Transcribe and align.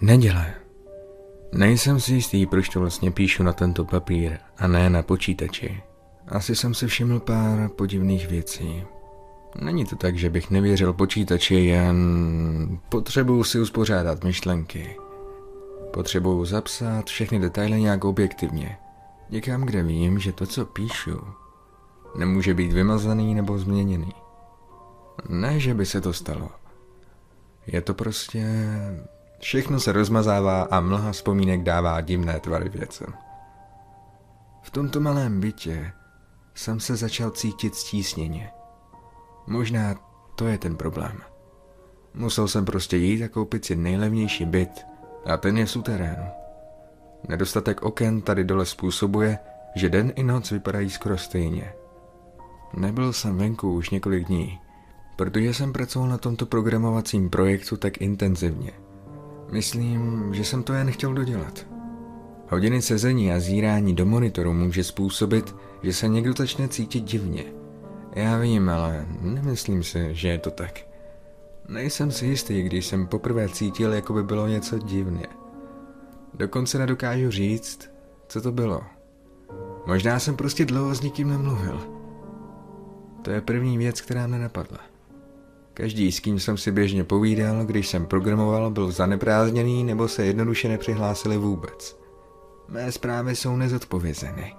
Neděle. 0.00 0.54
Nejsem 1.52 2.00
si 2.00 2.14
jistý, 2.14 2.46
proč 2.46 2.68
to 2.68 2.80
vlastně 2.80 3.10
píšu 3.10 3.42
na 3.42 3.52
tento 3.52 3.84
papír 3.84 4.38
a 4.58 4.66
ne 4.66 4.90
na 4.90 5.02
počítači. 5.02 5.82
Asi 6.28 6.56
jsem 6.56 6.74
si 6.74 6.86
všiml 6.86 7.20
pár 7.20 7.68
podivných 7.68 8.28
věcí. 8.28 8.84
Není 9.60 9.84
to 9.84 9.96
tak, 9.96 10.16
že 10.16 10.30
bych 10.30 10.50
nevěřil 10.50 10.92
počítači, 10.92 11.54
jen 11.54 12.78
potřebuju 12.88 13.44
si 13.44 13.60
uspořádat 13.60 14.24
myšlenky. 14.24 14.96
Potřebuju 15.92 16.44
zapsat 16.44 17.06
všechny 17.06 17.38
detaily 17.38 17.80
nějak 17.80 18.04
objektivně. 18.04 18.78
Někam, 19.30 19.62
kde 19.62 19.82
vím, 19.82 20.18
že 20.18 20.32
to, 20.32 20.46
co 20.46 20.64
píšu, 20.64 21.20
nemůže 22.18 22.54
být 22.54 22.72
vymazaný 22.72 23.34
nebo 23.34 23.58
změněný. 23.58 24.12
Ne, 25.28 25.60
že 25.60 25.74
by 25.74 25.86
se 25.86 26.00
to 26.00 26.12
stalo. 26.12 26.50
Je 27.66 27.80
to 27.80 27.94
prostě... 27.94 28.46
Všechno 29.40 29.80
se 29.80 29.92
rozmazává 29.92 30.62
a 30.62 30.80
mlha 30.80 31.12
vzpomínek 31.12 31.62
dává 31.62 32.00
divné 32.00 32.40
tvary 32.40 32.68
věcem. 32.68 33.06
V 34.62 34.70
tomto 34.70 35.00
malém 35.00 35.40
bytě 35.40 35.92
jsem 36.54 36.80
se 36.80 36.96
začal 36.96 37.30
cítit 37.30 37.74
stísněně. 37.74 38.50
Možná 39.46 39.94
to 40.34 40.46
je 40.46 40.58
ten 40.58 40.76
problém. 40.76 41.20
Musel 42.14 42.48
jsem 42.48 42.64
prostě 42.64 42.96
jít 42.96 43.22
a 43.22 43.28
koupit 43.28 43.64
si 43.64 43.76
nejlevnější 43.76 44.44
byt 44.44 44.86
a 45.26 45.36
ten 45.36 45.58
je 45.58 45.66
suterénu. 45.66 46.26
Nedostatek 47.28 47.82
oken 47.82 48.22
tady 48.22 48.44
dole 48.44 48.66
způsobuje, 48.66 49.38
že 49.74 49.90
den 49.90 50.12
i 50.16 50.22
noc 50.22 50.50
vypadají 50.50 50.90
skoro 50.90 51.18
stejně. 51.18 51.72
Nebyl 52.74 53.12
jsem 53.12 53.38
venku 53.38 53.74
už 53.74 53.90
několik 53.90 54.26
dní, 54.26 54.60
protože 55.16 55.54
jsem 55.54 55.72
pracoval 55.72 56.08
na 56.08 56.18
tomto 56.18 56.46
programovacím 56.46 57.30
projektu 57.30 57.76
tak 57.76 58.00
intenzivně. 58.00 58.72
Myslím, 59.50 60.28
že 60.34 60.44
jsem 60.44 60.62
to 60.62 60.72
jen 60.72 60.90
chtěl 60.90 61.14
dodělat. 61.14 61.66
Hodiny 62.48 62.82
sezení 62.82 63.32
a 63.32 63.40
zírání 63.40 63.94
do 63.94 64.06
monitoru 64.06 64.52
může 64.52 64.84
způsobit, 64.84 65.54
že 65.82 65.92
se 65.92 66.08
někdo 66.08 66.32
začne 66.32 66.68
cítit 66.68 67.00
divně. 67.00 67.44
Já 68.14 68.38
vím, 68.38 68.68
ale 68.68 69.06
nemyslím 69.20 69.82
si, 69.82 70.08
že 70.14 70.28
je 70.28 70.38
to 70.38 70.50
tak. 70.50 70.80
Nejsem 71.68 72.10
si 72.10 72.26
jistý, 72.26 72.62
když 72.62 72.86
jsem 72.86 73.06
poprvé 73.06 73.48
cítil, 73.48 73.92
jako 73.92 74.12
by 74.12 74.22
bylo 74.22 74.46
něco 74.46 74.78
divně. 74.78 75.26
Dokonce 76.34 76.78
nedokážu 76.78 77.30
říct, 77.30 77.90
co 78.28 78.40
to 78.40 78.52
bylo. 78.52 78.82
Možná 79.86 80.18
jsem 80.18 80.36
prostě 80.36 80.64
dlouho 80.64 80.94
s 80.94 81.00
nikým 81.00 81.28
nemluvil. 81.28 81.80
To 83.22 83.30
je 83.30 83.40
první 83.40 83.78
věc, 83.78 84.00
která 84.00 84.26
mě 84.26 84.38
napadla. 84.38 84.89
Každý, 85.74 86.12
s 86.12 86.20
kým 86.20 86.40
jsem 86.40 86.56
si 86.56 86.72
běžně 86.72 87.04
povídal, 87.04 87.64
když 87.64 87.88
jsem 87.88 88.06
programoval, 88.06 88.70
byl 88.70 88.90
zaneprázdněný 88.90 89.84
nebo 89.84 90.08
se 90.08 90.24
jednoduše 90.24 90.68
nepřihlásili 90.68 91.36
vůbec. 91.36 92.00
Mé 92.68 92.92
zprávy 92.92 93.36
jsou 93.36 93.56
nezodpovězeny. 93.56 94.54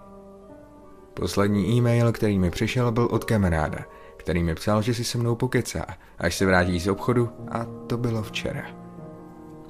Poslední 1.14 1.78
e-mail, 1.78 2.12
který 2.12 2.40
mi 2.40 2.52
přišel, 2.52 2.92
byl 2.92 3.08
od 3.12 3.24
kamaráda, 3.24 3.80
který 4.18 4.44
mi 4.44 4.56
psal, 4.56 4.82
že 4.82 4.94
si 4.94 5.04
se 5.04 5.18
mnou 5.18 5.36
pokecá, 5.36 5.86
až 6.18 6.36
se 6.36 6.46
vrátí 6.46 6.80
z 6.80 6.88
obchodu 6.88 7.30
a 7.52 7.66
to 7.88 7.98
bylo 7.98 8.24
včera. 8.24 8.64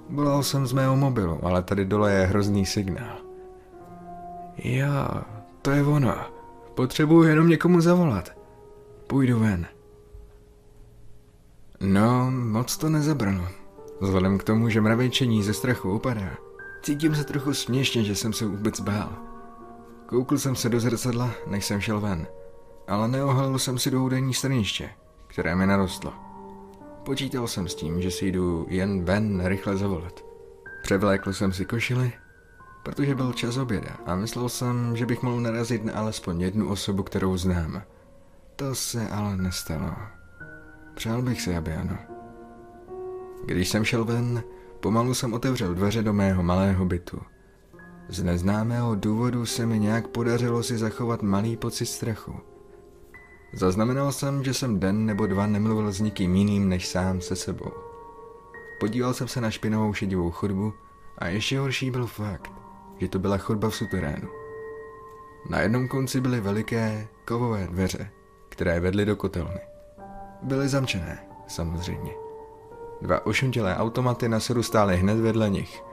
Volal 0.09 0.43
jsem 0.43 0.67
z 0.67 0.73
mého 0.73 0.95
mobilu, 0.95 1.45
ale 1.45 1.61
tady 1.63 1.85
dole 1.85 2.13
je 2.13 2.25
hrozný 2.25 2.65
signál. 2.65 3.17
Jo, 4.57 5.21
to 5.61 5.71
je 5.71 5.83
ono. 5.83 6.15
Potřebuju 6.75 7.23
jenom 7.23 7.49
někomu 7.49 7.81
zavolat. 7.81 8.31
Půjdu 9.07 9.39
ven. 9.39 9.67
No, 11.83 12.31
moc 12.31 12.77
to 12.77 12.89
nezabralo. 12.89 13.47
Vzhledem 14.01 14.37
k 14.37 14.43
tomu, 14.43 14.69
že 14.69 14.81
mravenčení 14.81 15.43
ze 15.43 15.53
strachu 15.53 15.95
upadá, 15.95 16.37
cítím 16.81 17.15
se 17.15 17.23
trochu 17.23 17.53
směšně, 17.53 18.03
že 18.03 18.15
jsem 18.15 18.33
se 18.33 18.45
vůbec 18.45 18.79
bál. 18.79 19.09
Koukl 20.05 20.37
jsem 20.37 20.55
se 20.55 20.69
do 20.69 20.79
zrcadla, 20.79 21.31
než 21.47 21.65
jsem 21.65 21.81
šel 21.81 21.99
ven, 21.99 22.27
ale 22.87 23.07
neohalil 23.07 23.59
jsem 23.59 23.79
si 23.79 23.91
do 23.91 24.03
údajní 24.03 24.33
straniště, 24.33 24.89
které 25.27 25.55
mi 25.55 25.67
narostlo. 25.67 26.13
Počítal 27.03 27.47
jsem 27.47 27.67
s 27.67 27.75
tím, 27.75 28.01
že 28.01 28.11
si 28.11 28.27
jdu 28.27 28.65
jen 28.69 29.05
ven 29.05 29.45
rychle 29.45 29.77
zavolat. 29.77 30.25
Převlékl 30.83 31.33
jsem 31.33 31.53
si 31.53 31.65
košily, 31.65 32.13
protože 32.83 33.15
byl 33.15 33.33
čas 33.33 33.57
oběda 33.57 33.97
a 34.05 34.15
myslel 34.15 34.49
jsem, 34.49 34.97
že 34.97 35.05
bych 35.05 35.21
mohl 35.21 35.41
narazit 35.41 35.85
na 35.85 35.93
alespoň 35.93 36.41
jednu 36.41 36.69
osobu, 36.69 37.03
kterou 37.03 37.37
znám. 37.37 37.81
To 38.55 38.75
se 38.75 39.07
ale 39.09 39.37
nestalo. 39.37 40.20
Přál 40.93 41.21
bych 41.21 41.41
si, 41.41 41.55
aby 41.55 41.73
ano. 41.73 41.97
Když 43.45 43.69
jsem 43.69 43.85
šel 43.85 44.05
ven, 44.05 44.43
pomalu 44.79 45.13
jsem 45.13 45.33
otevřel 45.33 45.73
dveře 45.73 46.03
do 46.03 46.13
mého 46.13 46.43
malého 46.43 46.85
bytu. 46.85 47.21
Z 48.09 48.23
neznámého 48.23 48.95
důvodu 48.95 49.45
se 49.45 49.65
mi 49.65 49.79
nějak 49.79 50.07
podařilo 50.07 50.63
si 50.63 50.77
zachovat 50.77 51.21
malý 51.21 51.57
pocit 51.57 51.85
strachu. 51.85 52.35
Zaznamenal 53.53 54.11
jsem, 54.11 54.43
že 54.43 54.53
jsem 54.53 54.79
den 54.79 55.05
nebo 55.05 55.27
dva 55.27 55.47
nemluvil 55.47 55.91
s 55.91 55.99
nikým 55.99 56.35
jiným 56.35 56.69
než 56.69 56.87
sám 56.87 57.21
se 57.21 57.35
sebou. 57.35 57.71
Podíval 58.79 59.13
jsem 59.13 59.27
se 59.27 59.41
na 59.41 59.51
špinavou 59.51 59.93
šedivou 59.93 60.31
chodbu 60.31 60.73
a 61.17 61.27
ještě 61.27 61.59
horší 61.59 61.91
byl 61.91 62.07
fakt, 62.07 62.51
že 62.97 63.07
to 63.07 63.19
byla 63.19 63.37
chodba 63.37 63.69
v 63.69 63.75
suterénu. 63.75 64.27
Na 65.49 65.59
jednom 65.59 65.87
konci 65.87 66.21
byly 66.21 66.41
veliké 66.41 67.07
kovové 67.27 67.67
dveře, 67.67 68.09
které 68.49 68.79
vedly 68.79 69.05
do 69.05 69.15
kotelny. 69.15 69.70
Byly 70.41 70.67
zamčené, 70.67 71.19
samozřejmě. 71.47 72.11
Dva 73.01 73.25
ošuntělé 73.25 73.77
automaty 73.77 74.29
na 74.29 74.39
sodu 74.39 74.63
stály 74.63 74.97
hned 74.97 75.19
vedle 75.19 75.49
nich. 75.49 75.83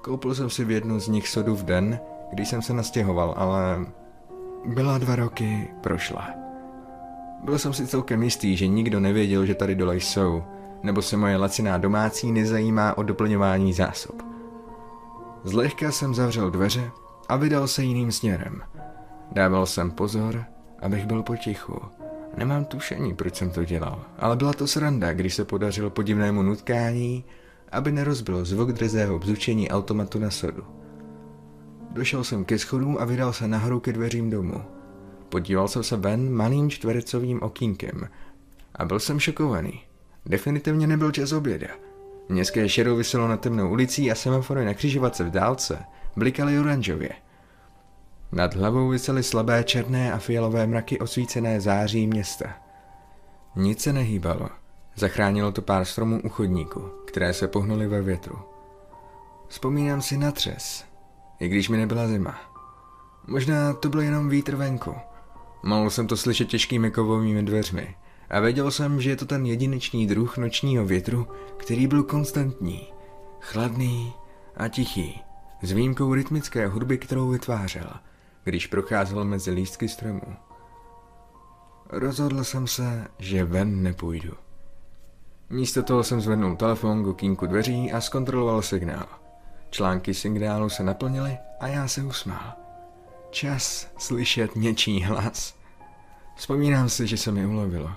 Koupil 0.00 0.34
jsem 0.34 0.50
si 0.50 0.64
v 0.64 0.70
jednu 0.70 1.00
z 1.00 1.08
nich 1.08 1.28
sodu 1.28 1.56
v 1.56 1.64
den, 1.64 2.00
když 2.32 2.48
jsem 2.48 2.62
se 2.62 2.72
nastěhoval, 2.72 3.34
ale 3.36 3.86
byla 4.64 4.98
dva 4.98 5.16
roky 5.16 5.68
prošla. 5.80 6.28
Byl 7.44 7.58
jsem 7.58 7.72
si 7.72 7.86
celkem 7.86 8.22
jistý, 8.22 8.56
že 8.56 8.66
nikdo 8.66 9.00
nevěděl, 9.00 9.46
že 9.46 9.54
tady 9.54 9.74
dole 9.74 9.96
jsou, 9.96 10.44
nebo 10.82 11.02
se 11.02 11.16
moje 11.16 11.36
laciná 11.36 11.78
domácí 11.78 12.32
nezajímá 12.32 12.98
o 12.98 13.02
doplňování 13.02 13.72
zásob. 13.72 14.22
Zlehka 15.44 15.90
jsem 15.90 16.14
zavřel 16.14 16.50
dveře 16.50 16.90
a 17.28 17.36
vydal 17.36 17.68
se 17.68 17.82
jiným 17.82 18.12
směrem. 18.12 18.62
Dával 19.32 19.66
jsem 19.66 19.90
pozor, 19.90 20.44
abych 20.82 21.06
byl 21.06 21.22
potichu. 21.22 21.80
Nemám 22.36 22.64
tušení, 22.64 23.14
proč 23.14 23.36
jsem 23.36 23.50
to 23.50 23.64
dělal, 23.64 24.04
ale 24.18 24.36
byla 24.36 24.52
to 24.52 24.66
sranda, 24.66 25.12
když 25.12 25.34
se 25.34 25.44
podařilo 25.44 25.90
podivnému 25.90 26.42
nutkání, 26.42 27.24
aby 27.72 27.92
nerozbil 27.92 28.44
zvuk 28.44 28.72
drzého 28.72 29.18
bzučení 29.18 29.70
automatu 29.70 30.18
na 30.18 30.30
sodu. 30.30 30.64
Došel 31.90 32.24
jsem 32.24 32.44
ke 32.44 32.58
schodům 32.58 32.96
a 33.00 33.04
vydal 33.04 33.32
se 33.32 33.48
nahoru 33.48 33.80
ke 33.80 33.92
dveřím 33.92 34.30
domu. 34.30 34.62
Podíval 35.28 35.68
jsem 35.68 35.82
se 35.82 35.96
ven 35.96 36.32
malým 36.32 36.70
čtvercovým 36.70 37.42
okýnkem 37.42 38.08
a 38.74 38.84
byl 38.84 39.00
jsem 39.00 39.20
šokovaný. 39.20 39.82
Definitivně 40.26 40.86
nebyl 40.86 41.12
čas 41.12 41.32
oběda. 41.32 41.68
Městské 42.28 42.68
šedo 42.68 42.96
vyselo 42.96 43.28
na 43.28 43.36
temnou 43.36 43.70
ulicí 43.70 44.10
a 44.10 44.14
semafory 44.14 44.64
na 44.64 44.74
křižovatce 44.74 45.24
v 45.24 45.30
dálce 45.30 45.78
blikaly 46.16 46.58
oranžově. 46.58 47.10
Nad 48.32 48.54
hlavou 48.54 48.88
visely 48.88 49.22
slabé 49.22 49.64
černé 49.64 50.12
a 50.12 50.18
fialové 50.18 50.66
mraky 50.66 50.98
osvícené 50.98 51.60
září 51.60 52.06
města. 52.06 52.46
Nic 53.56 53.80
se 53.80 53.92
nehýbalo. 53.92 54.48
Zachránilo 54.96 55.52
to 55.52 55.62
pár 55.62 55.84
stromů 55.84 56.20
u 56.24 56.28
chodníku, 56.28 56.80
které 57.06 57.34
se 57.34 57.48
pohnuly 57.48 57.86
ve 57.86 58.02
větru. 58.02 58.38
Vzpomínám 59.48 60.02
si 60.02 60.16
na 60.16 60.32
třes, 60.32 60.84
i 61.40 61.48
když 61.48 61.68
mi 61.68 61.76
nebyla 61.76 62.08
zima. 62.08 62.38
Možná 63.26 63.72
to 63.72 63.88
byl 63.88 64.00
jenom 64.00 64.28
vítr 64.28 64.56
venku. 64.56 64.94
Mohl 65.62 65.90
jsem 65.90 66.06
to 66.06 66.16
slyšet 66.16 66.48
těžkými 66.48 66.90
kovovými 66.90 67.42
dveřmi 67.42 67.96
a 68.30 68.40
věděl 68.40 68.70
jsem, 68.70 69.00
že 69.00 69.10
je 69.10 69.16
to 69.16 69.26
ten 69.26 69.46
jedinečný 69.46 70.06
druh 70.06 70.38
nočního 70.38 70.84
větru, 70.84 71.28
který 71.56 71.86
byl 71.86 72.02
konstantní, 72.02 72.92
chladný 73.40 74.12
a 74.56 74.68
tichý, 74.68 75.22
s 75.62 75.72
výjimkou 75.72 76.14
rytmické 76.14 76.66
hudby, 76.66 76.98
kterou 76.98 77.28
vytvářel– 77.28 77.90
když 78.44 78.66
procházel 78.66 79.24
mezi 79.24 79.50
lístky 79.50 79.88
stromů. 79.88 80.36
Rozhodl 81.88 82.44
jsem 82.44 82.66
se, 82.66 83.06
že 83.18 83.44
ven 83.44 83.82
nepůjdu. 83.82 84.32
Místo 85.50 85.82
toho 85.82 86.04
jsem 86.04 86.20
zvednul 86.20 86.56
telefon 86.56 87.04
k 87.04 87.06
okýnku 87.06 87.46
dveří 87.46 87.92
a 87.92 88.00
zkontroloval 88.00 88.62
signál. 88.62 89.06
Články 89.70 90.14
signálu 90.14 90.68
se 90.68 90.82
naplnily 90.82 91.38
a 91.60 91.66
já 91.66 91.88
se 91.88 92.02
usmál. 92.02 92.52
Čas 93.30 93.90
slyšet 93.98 94.56
něčí 94.56 95.02
hlas. 95.02 95.54
Vzpomínám 96.36 96.88
si, 96.88 97.06
že 97.06 97.16
se 97.16 97.32
mi 97.32 97.46
ulovilo. 97.46 97.90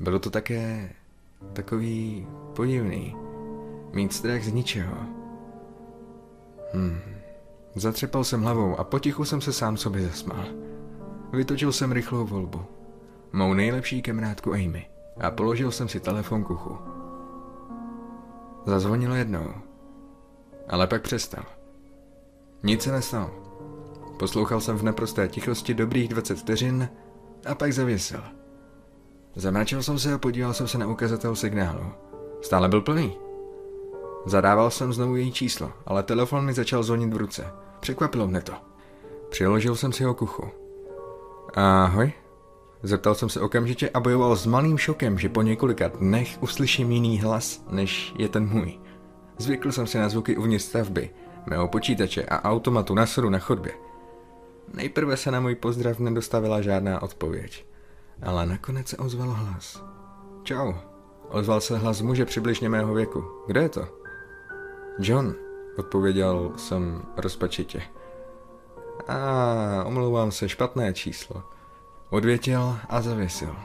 Bylo 0.00 0.18
to 0.18 0.30
také 0.30 0.90
takový 1.52 2.26
podivný. 2.56 3.16
Mít 3.92 4.12
strach 4.12 4.42
z 4.42 4.52
ničeho. 4.52 4.96
Hmm. 6.72 7.21
Zatřepal 7.74 8.24
jsem 8.24 8.42
hlavou 8.42 8.76
a 8.76 8.84
potichu 8.84 9.24
jsem 9.24 9.40
se 9.40 9.52
sám 9.52 9.76
sobě 9.76 10.02
zasmál. 10.02 10.44
Vytočil 11.32 11.72
jsem 11.72 11.92
rychlou 11.92 12.26
volbu. 12.26 12.64
Mou 13.32 13.54
nejlepší 13.54 14.02
kamarádku 14.02 14.52
Amy 14.52 14.86
a 15.20 15.30
položil 15.30 15.70
jsem 15.70 15.88
si 15.88 16.00
telefon 16.00 16.44
k 16.44 16.50
uchu. 16.50 16.78
Zazvonilo 18.66 19.14
jednou. 19.14 19.46
Ale 20.68 20.86
pak 20.86 21.02
přestal. 21.02 21.44
Nic 22.62 22.82
se 22.82 22.92
nestalo. 22.92 23.30
Poslouchal 24.18 24.60
jsem 24.60 24.76
v 24.76 24.82
naprosté 24.82 25.28
tichosti 25.28 25.74
dobrých 25.74 26.08
20 26.08 26.38
vteřin 26.38 26.88
a 27.46 27.54
pak 27.54 27.72
zavěsil. 27.72 28.20
Zamračil 29.34 29.82
jsem 29.82 29.98
se 29.98 30.12
a 30.12 30.18
podíval 30.18 30.54
jsem 30.54 30.68
se 30.68 30.78
na 30.78 30.86
ukazatel 30.86 31.36
signálu. 31.36 31.92
Stále 32.42 32.68
byl 32.68 32.80
plný. 32.80 33.18
Zadával 34.24 34.70
jsem 34.70 34.92
znovu 34.92 35.16
její 35.16 35.32
číslo, 35.32 35.72
ale 35.86 36.02
telefon 36.02 36.44
mi 36.44 36.52
začal 36.52 36.82
zvonit 36.82 37.14
v 37.14 37.16
ruce. 37.16 37.52
Překvapilo 37.80 38.28
mne 38.28 38.40
to. 38.40 38.52
Přiložil 39.28 39.76
jsem 39.76 39.92
si 39.92 40.04
ho 40.04 40.14
k 40.14 40.22
uchu. 40.22 40.48
Ahoj? 41.54 42.12
Zeptal 42.82 43.14
jsem 43.14 43.28
se 43.28 43.40
okamžitě 43.40 43.90
a 43.90 44.00
bojoval 44.00 44.36
s 44.36 44.46
malým 44.46 44.78
šokem, 44.78 45.18
že 45.18 45.28
po 45.28 45.42
několika 45.42 45.88
dnech 45.88 46.38
uslyším 46.40 46.92
jiný 46.92 47.20
hlas, 47.20 47.64
než 47.70 48.14
je 48.18 48.28
ten 48.28 48.48
můj. 48.48 48.78
Zvykl 49.38 49.72
jsem 49.72 49.86
si 49.86 49.98
na 49.98 50.08
zvuky 50.08 50.36
uvnitř 50.36 50.64
stavby, 50.64 51.10
mého 51.46 51.68
počítače 51.68 52.26
a 52.26 52.50
automatu 52.50 52.94
na 52.94 53.06
sodu 53.06 53.30
na 53.30 53.38
chodbě. 53.38 53.72
Nejprve 54.74 55.16
se 55.16 55.30
na 55.30 55.40
můj 55.40 55.54
pozdrav 55.54 55.98
nedostavila 55.98 56.60
žádná 56.60 57.02
odpověď, 57.02 57.66
ale 58.22 58.46
nakonec 58.46 58.88
se 58.88 58.96
ozval 58.96 59.30
hlas. 59.30 59.84
Čau, 60.42 60.72
ozval 61.28 61.60
se 61.60 61.78
hlas 61.78 62.00
muže 62.00 62.24
přibližně 62.24 62.68
mého 62.68 62.94
věku. 62.94 63.24
Kde 63.46 63.62
je 63.62 63.68
to? 63.68 64.01
John, 64.98 65.34
odpověděl 65.76 66.52
jsem 66.56 67.02
rozpačitě. 67.16 67.82
A 69.08 69.84
omlouvám 69.86 70.32
se, 70.32 70.48
špatné 70.48 70.92
číslo. 70.94 71.42
Odvětil 72.10 72.76
a 72.88 73.02
zavěsil. 73.02 73.56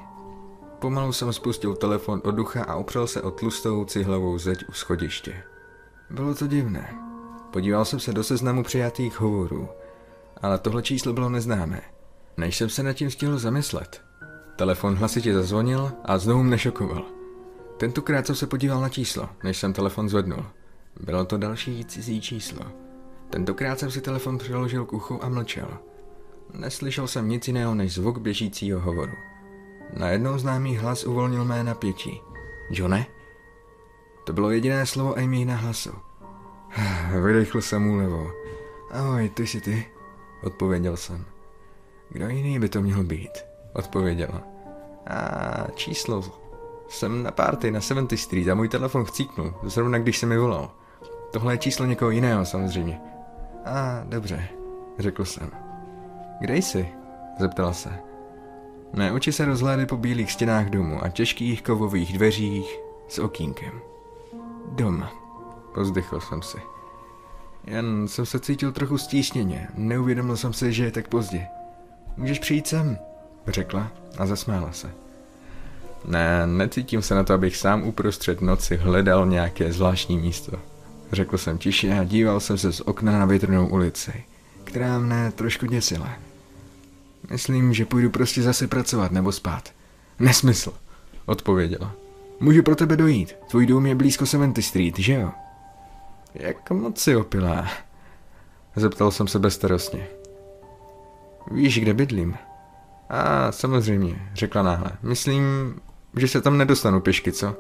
Pomalu 0.80 1.14
jsem 1.14 1.34
spustil 1.34 1.76
telefon 1.76 2.22
od 2.24 2.32
ducha 2.32 2.64
a 2.64 2.76
opřel 2.76 3.08
se 3.08 3.22
o 3.22 3.32
tlustou 3.32 3.86
cihlovou 3.86 4.38
zeď 4.38 4.70
u 4.70 4.72
schodiště. 4.72 5.44
Bylo 6.10 6.36
to 6.36 6.48
divné. 6.48 6.96
Podíval 7.52 7.86
jsem 7.86 8.00
se 8.00 8.14
do 8.14 8.24
seznamu 8.24 8.64
přijatých 8.64 9.20
hovorů, 9.20 9.70
ale 10.42 10.60
tohle 10.60 10.82
číslo 10.82 11.14
bylo 11.14 11.30
neznámé. 11.30 11.82
Než 12.38 12.58
jsem 12.58 12.70
se 12.70 12.84
nad 12.84 12.94
tím 12.94 13.12
stihl 13.12 13.40
zamyslet. 13.40 14.02
Telefon 14.56 14.96
hlasitě 14.96 15.34
zazvonil 15.34 15.92
a 16.06 16.18
znovu 16.18 16.44
mne 16.44 16.58
šokoval. 16.58 17.06
Tentokrát 17.78 18.26
jsem 18.26 18.36
se 18.36 18.48
podíval 18.48 18.82
na 18.82 18.90
číslo, 18.90 19.30
než 19.44 19.58
jsem 19.58 19.74
telefon 19.74 20.10
zvednul. 20.10 20.46
Bylo 21.00 21.26
to 21.26 21.38
další 21.38 21.86
cizí 21.86 22.22
číslo. 22.22 22.66
Tentokrát 23.30 23.80
jsem 23.80 23.92
si 23.92 24.02
telefon 24.02 24.38
přiložil 24.38 24.86
k 24.86 24.94
uchu 24.94 25.24
a 25.24 25.30
mlčel. 25.30 25.78
Neslyšel 26.54 27.08
jsem 27.08 27.30
nic 27.30 27.48
jiného 27.48 27.76
než 27.76 27.94
zvuk 27.94 28.18
běžícího 28.18 28.80
hovoru. 28.80 29.14
Najednou 29.94 30.38
známý 30.38 30.78
hlas 30.78 31.04
uvolnil 31.04 31.46
mé 31.46 31.64
napětí. 31.64 32.22
Johne? 32.70 33.06
To 34.24 34.34
bylo 34.34 34.52
jediné 34.52 34.86
slovo 34.86 35.18
Amy 35.18 35.46
na 35.46 35.56
hlasu. 35.56 35.92
Vydechl 37.26 37.62
jsem 37.62 37.88
úlevou. 37.88 38.28
Ahoj, 38.92 39.30
ty 39.30 39.48
jsi 39.48 39.62
ty? 39.62 39.86
Odpověděl 40.44 40.98
jsem. 40.98 41.26
Kdo 42.10 42.28
jiný 42.28 42.60
by 42.60 42.70
to 42.70 42.82
měl 42.82 43.04
být? 43.04 43.32
Odpověděla. 43.74 44.44
A 45.08 45.72
číslo. 45.76 46.24
Jsem 46.90 47.24
na 47.24 47.32
party 47.32 47.72
na 47.72 47.82
70 47.82 48.18
Street 48.18 48.48
a 48.48 48.56
můj 48.56 48.70
telefon 48.70 49.06
chcípnul, 49.06 49.54
zrovna 49.64 50.00
když 50.00 50.18
se 50.18 50.26
mi 50.26 50.38
volal. 50.38 50.72
Tohle 51.32 51.54
je 51.54 51.58
číslo 51.58 51.86
někoho 51.86 52.12
jiného 52.12 52.46
samozřejmě. 52.46 53.02
A 53.66 54.04
dobře, 54.04 54.48
řekl 55.00 55.26
jsem. 55.26 55.52
Kde 56.40 56.56
jsi? 56.56 56.90
Zeptala 57.40 57.74
se. 57.74 57.90
Mé 58.94 59.12
oči 59.12 59.32
se 59.32 59.46
rozhlédly 59.46 59.86
po 59.86 59.98
bílých 59.98 60.32
stěnách 60.32 60.70
domu 60.70 61.04
a 61.04 61.10
těžkých 61.10 61.62
kovových 61.62 62.14
dveřích 62.14 62.80
s 63.08 63.20
okýnkem. 63.20 63.82
Dom. 64.72 65.08
Pozdechl 65.74 66.20
jsem 66.20 66.42
si. 66.42 66.58
Jen 67.68 68.08
jsem 68.08 68.26
se 68.26 68.40
cítil 68.40 68.72
trochu 68.72 68.98
stísněně. 68.98 69.68
Neuvědomil 69.76 70.38
jsem 70.38 70.54
si, 70.54 70.74
že 70.74 70.84
je 70.84 70.92
tak 70.92 71.08
pozdě. 71.08 71.48
Můžeš 72.18 72.40
přijít 72.40 72.68
sem, 72.68 72.98
řekla 73.48 73.92
a 74.18 74.26
zasmála 74.26 74.72
se. 74.72 74.92
Ne, 76.06 76.48
necítím 76.48 77.02
se 77.02 77.16
na 77.16 77.24
to, 77.24 77.34
abych 77.34 77.58
sám 77.58 77.84
uprostřed 77.84 78.42
noci 78.42 78.78
hledal 78.78 79.26
nějaké 79.26 79.74
zvláštní 79.74 80.18
místo. 80.18 80.60
Řekl 81.12 81.38
jsem 81.38 81.58
tiše 81.58 82.00
a 82.00 82.04
díval 82.04 82.40
jsem 82.40 82.58
se 82.58 82.74
z 82.74 82.82
okna 82.82 83.20
na 83.20 83.26
větrnou 83.26 83.68
ulici, 83.68 84.24
která 84.64 85.00
mne 85.00 85.32
trošku 85.32 85.66
děsila. 85.66 86.10
Myslím, 87.30 87.74
že 87.74 87.86
půjdu 87.86 88.10
prostě 88.10 88.42
zase 88.42 88.68
pracovat 88.68 89.12
nebo 89.12 89.32
spát. 89.32 89.70
Nesmysl, 90.20 90.74
odpověděla. 91.26 91.92
Můžu 92.40 92.64
pro 92.64 92.76
tebe 92.76 92.98
dojít. 92.98 93.36
Tvůj 93.50 93.66
dům 93.66 93.86
je 93.86 93.96
blízko 93.96 94.26
70 94.26 94.62
Street, 94.62 95.00
že 95.00 95.14
jo? 95.14 95.32
Jak 96.34 96.72
moc 96.72 97.00
si 97.00 97.16
opilá? 97.16 97.68
Zeptal 98.76 99.12
jsem 99.12 99.28
se 99.28 99.40
bezstarostně. 99.40 100.08
Víš, 101.52 101.80
kde 101.80 101.94
bydlím? 101.94 102.36
A 103.10 103.52
samozřejmě, 103.52 104.30
řekla 104.34 104.64
náhle. 104.64 104.92
Myslím, 105.02 105.76
že 106.18 106.28
se 106.28 106.42
tam 106.42 106.58
nedostanu 106.58 107.02
pěšky, 107.02 107.32
co? 107.32 107.56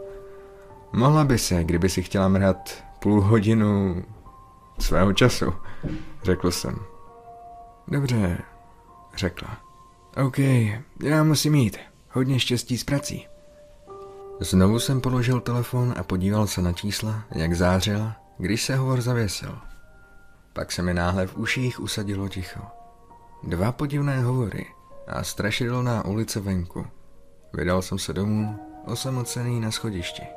Mohla 0.93 1.23
by 1.23 1.37
se, 1.37 1.63
kdyby 1.63 1.89
si 1.89 2.03
chtěla 2.03 2.27
mrhat 2.27 2.83
půl 2.99 3.21
hodinu 3.21 4.03
svého 4.79 5.13
času, 5.13 5.53
řekl 6.23 6.51
jsem. 6.51 6.79
Dobře, 7.87 8.37
řekla. 9.15 9.57
OK, 10.25 10.37
já 11.03 11.23
musím 11.23 11.55
jít. 11.55 11.77
Hodně 12.11 12.39
štěstí 12.39 12.77
s 12.77 12.83
prací. 12.83 13.27
Znovu 14.39 14.79
jsem 14.79 15.01
položil 15.01 15.41
telefon 15.41 15.93
a 15.97 16.03
podíval 16.03 16.47
se 16.47 16.61
na 16.61 16.73
čísla, 16.73 17.23
jak 17.31 17.53
zářila, 17.53 18.15
když 18.37 18.63
se 18.63 18.75
hovor 18.75 19.01
zavěsil. 19.01 19.57
Pak 20.53 20.71
se 20.71 20.81
mi 20.81 20.93
náhle 20.93 21.27
v 21.27 21.37
uších 21.37 21.79
usadilo 21.79 22.29
ticho. 22.29 22.61
Dva 23.43 23.71
podivné 23.71 24.23
hovory 24.23 24.65
a 25.07 25.23
strašidelná 25.23 26.05
ulice 26.05 26.39
venku. 26.39 26.87
Vydal 27.53 27.81
jsem 27.81 27.99
se 27.99 28.13
domů, 28.13 28.59
osamocený 28.85 29.59
na 29.59 29.71
schodišti. 29.71 30.36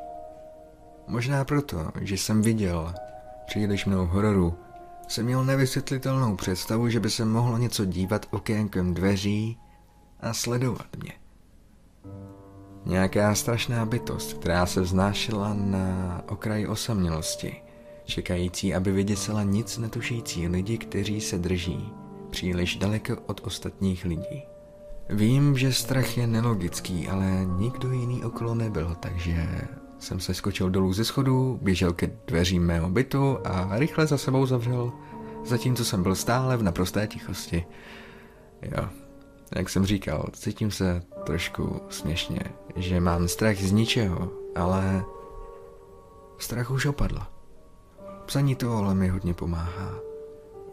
Možná 1.11 1.45
proto, 1.45 1.91
že 2.01 2.15
jsem 2.15 2.43
viděl 2.43 2.95
příliš 3.47 3.87
mnou 3.87 4.07
hororu, 4.07 4.55
jsem 5.09 5.27
měl 5.27 5.45
nevysvětlitelnou 5.45 6.37
představu, 6.37 6.89
že 6.89 7.01
by 7.01 7.11
se 7.11 7.25
mohlo 7.25 7.59
něco 7.59 7.85
dívat 7.85 8.27
okénkem 8.31 8.95
dveří 8.95 9.59
a 10.21 10.33
sledovat 10.33 10.87
mě. 11.03 11.13
Nějaká 12.87 13.35
strašná 13.35 13.87
bytost, 13.87 14.33
která 14.33 14.67
se 14.67 14.81
vznášela 14.81 15.55
na 15.55 16.23
okraji 16.29 16.67
osamělosti, 16.67 17.63
čekající, 18.05 18.75
aby 18.75 18.93
vyděsila 18.93 19.43
nic 19.43 19.79
netušící 19.79 20.49
lidi, 20.49 20.79
kteří 20.79 21.21
se 21.21 21.39
drží 21.39 21.93
příliš 22.31 22.77
daleko 22.77 23.17
od 23.27 23.41
ostatních 23.45 24.05
lidí. 24.05 24.43
Vím, 25.09 25.59
že 25.59 25.73
strach 25.73 26.19
je 26.19 26.27
nelogický, 26.27 27.09
ale 27.09 27.45
nikdo 27.45 27.93
jiný 27.93 28.25
okolo 28.25 28.55
nebyl, 28.55 28.97
takže 29.01 29.69
jsem 30.01 30.21
se 30.21 30.35
skočil 30.35 30.71
dolů 30.71 30.93
ze 30.93 31.05
schodu, 31.05 31.59
běžel 31.63 31.93
ke 31.93 32.11
dveřím 32.27 32.67
mého 32.67 32.91
bytu 32.91 33.39
a 33.45 33.79
rychle 33.79 34.07
za 34.07 34.19
sebou 34.19 34.47
zavřel, 34.47 34.93
zatímco 35.45 35.85
jsem 35.85 36.03
byl 36.03 36.15
stále 36.15 36.57
v 36.57 36.63
naprosté 36.63 37.07
tichosti. 37.07 37.65
Jo, 38.63 38.89
jak 39.57 39.69
jsem 39.69 39.87
říkal, 39.87 40.27
cítím 40.33 40.71
se 40.71 41.03
trošku 41.25 41.81
směšně, 41.89 42.41
že 42.77 43.01
mám 43.01 43.29
strach 43.29 43.57
z 43.57 43.73
ničeho, 43.73 44.33
ale 44.57 45.05
strach 46.39 46.71
už 46.71 46.87
opadl. 46.87 47.23
Psaní 48.27 48.57
ale 48.69 48.95
mi 48.95 49.09
hodně 49.09 49.35
pomáhá. 49.35 49.95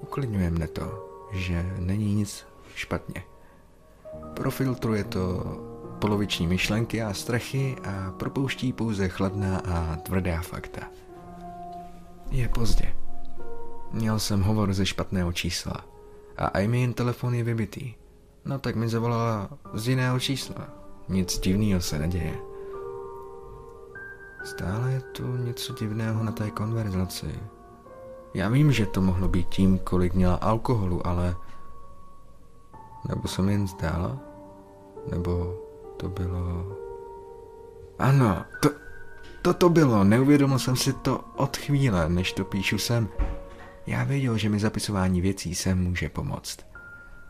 Uklidňuje 0.01 0.49
mne 0.49 0.67
to, 0.67 1.09
že 1.31 1.73
není 1.79 2.15
nic 2.15 2.45
špatně. 2.75 3.23
Profiltruje 4.33 5.03
to 5.03 5.43
poloviční 5.99 6.47
myšlenky 6.47 7.03
a 7.03 7.13
strachy 7.13 7.75
a 7.83 8.11
propouští 8.11 8.73
pouze 8.73 9.07
chladná 9.07 9.57
a 9.59 9.95
tvrdá 9.95 10.41
fakta. 10.41 10.81
Je 12.31 12.49
pozdě. 12.49 12.95
Měl 13.91 14.19
jsem 14.19 14.41
hovor 14.41 14.73
ze 14.73 14.85
špatného 14.85 15.33
čísla 15.33 15.85
a 16.37 16.59
jen 16.59 16.93
telefon 16.93 17.33
je 17.33 17.43
vybitý. 17.43 17.93
No 18.45 18.59
tak 18.59 18.75
mi 18.75 18.89
zavolala 18.89 19.49
z 19.73 19.87
jiného 19.87 20.19
čísla. 20.19 20.67
Nic 21.09 21.39
divného 21.39 21.81
se 21.81 21.99
neděje. 21.99 22.33
Stále 24.43 24.91
je 24.91 25.01
tu 25.01 25.37
něco 25.37 25.73
divného 25.73 26.23
na 26.23 26.31
té 26.31 26.51
konverzaci. 26.51 27.39
Já 28.33 28.49
vím, 28.49 28.71
že 28.71 28.85
to 28.85 29.01
mohlo 29.01 29.27
být 29.27 29.49
tím, 29.49 29.79
kolik 29.79 30.13
měla 30.13 30.35
alkoholu, 30.35 31.07
ale... 31.07 31.35
Nebo 33.07 33.27
se 33.27 33.41
mi 33.41 33.51
jen 33.51 33.67
zdála? 33.67 34.19
Nebo 35.11 35.55
to 35.97 36.09
bylo... 36.09 36.77
Ano, 37.99 38.45
to, 38.61 38.69
to 39.41 39.53
to 39.53 39.69
bylo. 39.69 40.03
Neuvědomil 40.03 40.59
jsem 40.59 40.75
si 40.75 40.93
to 40.93 41.19
od 41.35 41.57
chvíle, 41.57 42.09
než 42.09 42.33
to 42.33 42.45
píšu 42.45 42.77
sem. 42.77 43.09
Já 43.87 44.03
věděl, 44.03 44.37
že 44.37 44.49
mi 44.49 44.59
zapisování 44.59 45.21
věcí 45.21 45.55
sem 45.55 45.83
může 45.83 46.09
pomoct. 46.09 46.57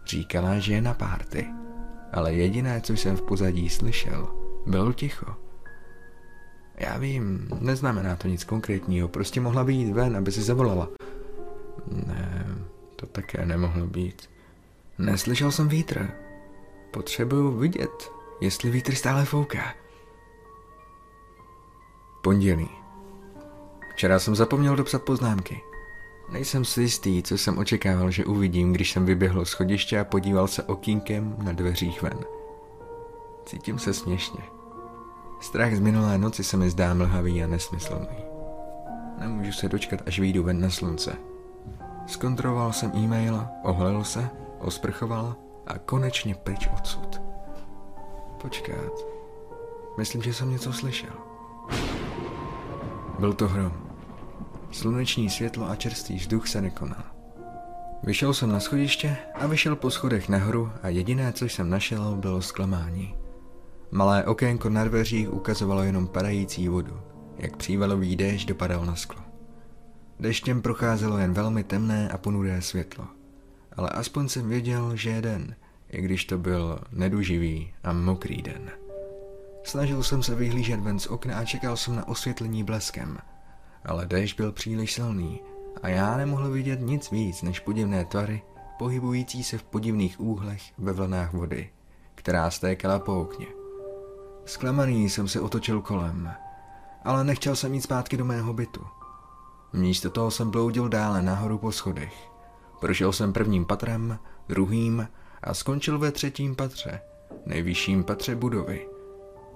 Říkala, 0.06 0.60
že 0.60 0.74
je 0.74 0.82
na 0.82 0.94
párty. 0.94 1.48
Ale 2.14 2.34
jediné, 2.34 2.82
co 2.82 2.94
jsem 2.94 3.18
v 3.18 3.22
pozadí 3.22 3.70
slyšel, 3.70 4.28
bylo 4.66 4.94
ticho. 4.94 5.36
Já 6.78 6.98
vím, 6.98 7.48
neznamená 7.60 8.16
to 8.16 8.28
nic 8.28 8.44
konkrétního, 8.44 9.08
prostě 9.08 9.42
mohla 9.42 9.64
být 9.64 9.94
ven, 9.94 10.18
aby 10.18 10.32
si 10.32 10.42
zavolala. 10.42 10.90
Ne, 12.08 12.46
to 12.96 13.06
také 13.06 13.46
nemohlo 13.46 13.88
být. 13.88 14.30
Neslyšel 14.98 15.52
jsem 15.52 15.68
vítr. 15.68 16.12
Potřebuju 16.92 17.58
vidět, 17.58 18.12
jestli 18.41 18.70
vítr 18.70 18.96
stále 18.96 19.25
fouká. 19.25 19.74
Pondělí. 22.22 22.70
Včera 23.94 24.20
jsem 24.20 24.36
zapomněl 24.36 24.75
dopsat 24.75 25.03
poznámky. 25.03 25.62
Nejsem 26.29 26.65
si 26.65 26.82
jistý, 26.82 27.24
co 27.24 27.38
jsem 27.38 27.58
očekával, 27.58 28.12
že 28.12 28.25
uvidím, 28.25 28.74
když 28.74 28.91
jsem 28.91 29.06
vyběhl 29.06 29.46
z 29.46 29.50
schodiště 29.50 30.00
a 30.00 30.03
podíval 30.03 30.48
se 30.48 30.63
okýnkem 30.63 31.36
na 31.44 31.51
dveřích 31.51 32.01
ven. 32.01 32.20
Cítím 33.46 33.79
se 33.79 33.94
směšně. 33.94 34.41
Strach 35.39 35.75
z 35.75 35.79
minulé 35.79 36.17
noci 36.17 36.44
se 36.44 36.58
mi 36.58 36.70
zdá 36.70 36.94
mlhavý 36.94 37.44
a 37.44 37.48
nesmyslný. 37.48 38.08
Nemůžu 39.20 39.51
se 39.51 39.70
dočkat, 39.70 40.01
až 40.06 40.20
vyjdu 40.20 40.44
ven 40.44 40.62
na 40.62 40.70
slunce. 40.70 41.15
Zkontroloval 42.08 42.74
jsem 42.74 42.91
e-mail, 42.96 43.48
ohlel 43.63 44.03
se, 44.03 44.29
osprchoval 44.60 45.36
a 45.67 45.77
konečně 45.77 46.36
pryč 46.36 46.70
odsud. 46.74 47.26
Počkat. 48.41 49.06
Myslím, 49.98 50.22
že 50.22 50.34
jsem 50.34 50.51
něco 50.51 50.74
slyšel. 50.74 51.13
Byl 53.20 53.34
to 53.34 53.48
hrom. 53.48 53.74
Sluneční 54.72 55.29
světlo 55.29 55.70
a 55.70 55.75
čerstvý 55.75 56.15
vzduch 56.15 56.48
se 56.48 56.62
nekonal. 56.62 57.03
Vyšel 58.03 58.34
jsem 58.34 58.51
na 58.51 58.60
schodiště 58.60 59.17
a 59.36 59.48
vyšel 59.48 59.75
po 59.75 59.91
schodech 59.91 60.29
nahoru 60.29 60.72
a 60.84 60.89
jediné, 60.89 61.34
co 61.34 61.46
jsem 61.46 61.70
našel, 61.70 62.15
bylo 62.15 62.41
zklamání. 62.41 63.15
Malé 63.91 64.25
okénko 64.25 64.70
na 64.70 64.84
dveřích 64.84 65.34
ukazovalo 65.34 65.84
jenom 65.84 66.08
padající 66.08 66.67
vodu, 66.67 67.00
jak 67.38 67.58
přívalový 67.58 68.15
déšť 68.15 68.48
dopadal 68.48 68.86
na 68.86 68.96
sklo. 68.96 69.22
Deštěm 70.20 70.62
procházelo 70.62 71.17
jen 71.17 71.34
velmi 71.34 71.63
temné 71.63 72.10
a 72.10 72.17
ponuré 72.17 72.62
světlo, 72.62 73.08
ale 73.77 73.89
aspoň 73.89 74.29
jsem 74.29 74.50
věděl, 74.50 74.96
že 74.96 75.10
je 75.10 75.22
den, 75.22 75.56
i 75.89 76.01
když 76.01 76.25
to 76.25 76.38
byl 76.38 76.79
neduživý 76.91 77.74
a 77.84 77.94
mokrý 77.94 78.41
den. 78.41 78.72
Snažil 79.63 80.03
jsem 80.03 80.24
se 80.24 80.36
vyhlížet 80.36 80.79
ven 80.79 81.00
z 81.00 81.08
okna 81.08 81.38
a 81.38 81.46
čekal 81.46 81.77
jsem 81.77 81.96
na 81.96 82.08
osvětlení 82.08 82.63
bleskem, 82.63 83.17
ale 83.86 84.06
déšť 84.06 84.38
byl 84.38 84.51
příliš 84.51 84.94
silný 84.94 85.41
a 85.84 85.88
já 85.88 86.17
nemohl 86.17 86.50
vidět 86.50 86.79
nic 86.82 87.12
víc 87.12 87.41
než 87.41 87.60
podivné 87.60 88.06
tvary, 88.06 88.41
pohybující 88.79 89.44
se 89.44 89.58
v 89.58 89.63
podivných 89.63 90.20
úhlech 90.20 90.62
ve 90.77 90.94
vlnách 90.94 91.34
vody, 91.34 91.70
která 92.15 92.51
stékala 92.51 93.00
po 93.00 93.22
okně. 93.22 93.48
Zklamaný 94.46 95.10
jsem 95.10 95.27
se 95.27 95.41
otočil 95.41 95.82
kolem, 95.82 96.32
ale 97.03 97.24
nechtěl 97.24 97.56
jsem 97.56 97.74
jít 97.74 97.82
zpátky 97.82 98.17
do 98.17 98.25
mého 98.25 98.53
bytu. 98.53 98.82
Místo 99.74 100.10
toho 100.10 100.32
jsem 100.32 100.51
bloudil 100.51 100.89
dále 100.89 101.22
nahoru 101.22 101.58
po 101.58 101.72
schodech. 101.72 102.29
Prošel 102.79 103.12
jsem 103.12 103.34
prvním 103.34 103.65
patrem, 103.65 104.20
druhým 104.50 105.08
a 105.44 105.53
skončil 105.53 106.00
ve 106.00 106.12
třetím 106.12 106.56
patře, 106.56 107.01
nejvyšším 107.46 108.03
patře 108.03 108.36
budovy. 108.36 108.88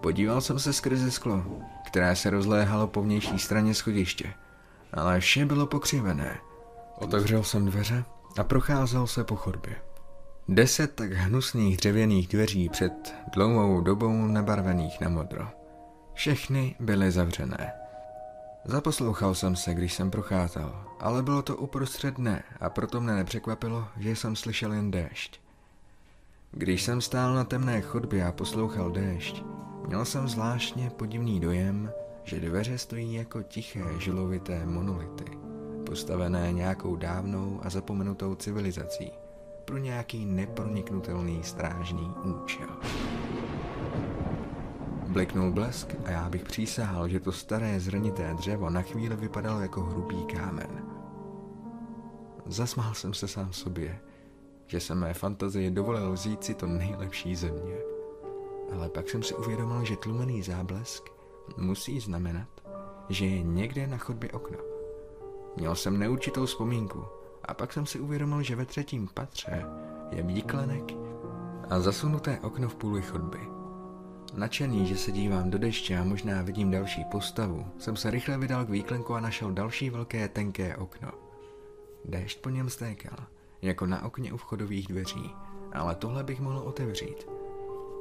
Podíval 0.01 0.41
jsem 0.41 0.59
se 0.59 0.73
skrze 0.73 1.11
sklo, 1.11 1.43
které 1.88 2.15
se 2.15 2.29
rozléhalo 2.29 2.88
po 2.88 3.01
vnější 3.01 3.39
straně 3.39 3.73
schodiště, 3.73 4.33
ale 4.93 5.19
vše 5.19 5.45
bylo 5.45 5.67
pokřivené. 5.67 6.38
Otevřel 6.97 7.43
jsem 7.43 7.65
dveře 7.65 8.03
a 8.38 8.43
procházel 8.43 9.07
se 9.07 9.23
po 9.23 9.35
chodbě. 9.35 9.75
Deset 10.47 10.95
tak 10.95 11.11
hnusných 11.11 11.77
dřevěných 11.77 12.27
dveří 12.27 12.69
před 12.69 13.15
dlouhou 13.33 13.81
dobou 13.81 14.25
nabarvených 14.25 15.01
na 15.01 15.09
modro. 15.09 15.47
Všechny 16.13 16.75
byly 16.79 17.11
zavřené. 17.11 17.73
Zaposlouchal 18.65 19.35
jsem 19.35 19.55
se, 19.55 19.73
když 19.73 19.93
jsem 19.93 20.11
procházel, 20.11 20.85
ale 21.00 21.23
bylo 21.23 21.41
to 21.41 21.55
uprostřed 21.55 22.15
dne 22.15 22.43
a 22.59 22.69
proto 22.69 23.01
mne 23.01 23.15
nepřekvapilo, 23.15 23.88
že 23.97 24.15
jsem 24.15 24.35
slyšel 24.35 24.73
jen 24.73 24.91
déšť. 24.91 25.41
Když 26.53 26.84
jsem 26.84 27.01
stál 27.01 27.34
na 27.34 27.43
temné 27.43 27.81
chodbě 27.81 28.25
a 28.25 28.31
poslouchal 28.31 28.91
déšť, 28.91 29.43
měl 29.88 30.05
jsem 30.05 30.27
zvláštně 30.27 30.89
podivný 30.89 31.39
dojem, 31.39 31.91
že 32.24 32.39
dveře 32.39 32.77
stojí 32.77 33.13
jako 33.13 33.43
tiché 33.43 33.84
žilovité 33.98 34.65
monolity, 34.65 35.25
postavené 35.86 36.51
nějakou 36.51 36.96
dávnou 36.96 37.60
a 37.63 37.70
zapomenutou 37.70 38.36
civilizací 38.36 39.12
pro 39.65 39.77
nějaký 39.77 40.25
neproniknutelný 40.25 41.43
strážný 41.43 42.13
účel. 42.24 42.70
Bliknul 45.08 45.51
blesk 45.51 45.96
a 46.05 46.12
já 46.12 46.29
bych 46.29 46.43
přísahal, 46.43 47.08
že 47.08 47.20
to 47.20 47.31
staré 47.31 47.79
zrnité 47.79 48.34
dřevo 48.34 48.70
na 48.70 48.81
chvíli 48.81 49.15
vypadalo 49.15 49.60
jako 49.60 49.81
hrubý 49.81 50.25
kámen. 50.25 50.86
Zasmál 52.46 52.93
jsem 52.93 53.13
se 53.13 53.27
sám 53.27 53.53
sobě, 53.53 54.00
že 54.71 54.79
se 54.79 54.95
mé 54.95 55.13
fantazie 55.13 55.71
dovolil 55.71 56.11
vzít 56.11 56.43
si 56.43 56.53
to 56.53 56.67
nejlepší 56.67 57.35
země. 57.35 57.75
Ale 58.73 58.89
pak 58.89 59.09
jsem 59.09 59.23
si 59.23 59.35
uvědomil, 59.35 59.85
že 59.85 59.95
tlumený 59.95 60.41
záblesk 60.41 61.09
musí 61.57 61.99
znamenat, 61.99 62.47
že 63.09 63.25
je 63.25 63.43
někde 63.43 63.87
na 63.87 63.97
chodbě 63.97 64.31
okno. 64.31 64.57
Měl 65.57 65.75
jsem 65.75 65.99
neurčitou 65.99 66.45
vzpomínku 66.45 67.05
a 67.45 67.53
pak 67.53 67.73
jsem 67.73 67.85
si 67.85 67.99
uvědomil, 67.99 68.41
že 68.41 68.55
ve 68.55 68.65
třetím 68.65 69.07
patře 69.13 69.65
je 70.11 70.23
výklenek 70.23 70.91
a 71.69 71.79
zasunuté 71.79 72.39
okno 72.39 72.69
v 72.69 72.75
půli 72.75 73.01
chodby. 73.01 73.39
Načený, 74.33 74.87
že 74.87 74.97
se 74.97 75.11
dívám 75.11 75.49
do 75.49 75.57
deště 75.57 75.97
a 75.97 76.03
možná 76.03 76.41
vidím 76.41 76.71
další 76.71 77.03
postavu, 77.11 77.65
jsem 77.77 77.95
se 77.95 78.11
rychle 78.11 78.37
vydal 78.37 78.65
k 78.65 78.69
výklenku 78.69 79.13
a 79.15 79.19
našel 79.19 79.51
další 79.51 79.89
velké 79.89 80.27
tenké 80.27 80.77
okno. 80.77 81.11
Déšť 82.05 82.41
po 82.41 82.49
něm 82.49 82.69
stékal, 82.69 83.17
jako 83.62 83.86
na 83.86 84.06
okně 84.06 84.34
u 84.34 84.38
vchodových 84.38 84.88
dveří, 84.88 85.36
ale 85.74 85.96
tohle 85.96 86.24
bych 86.24 86.41
mohl 86.41 86.60
otevřít. 86.60 87.30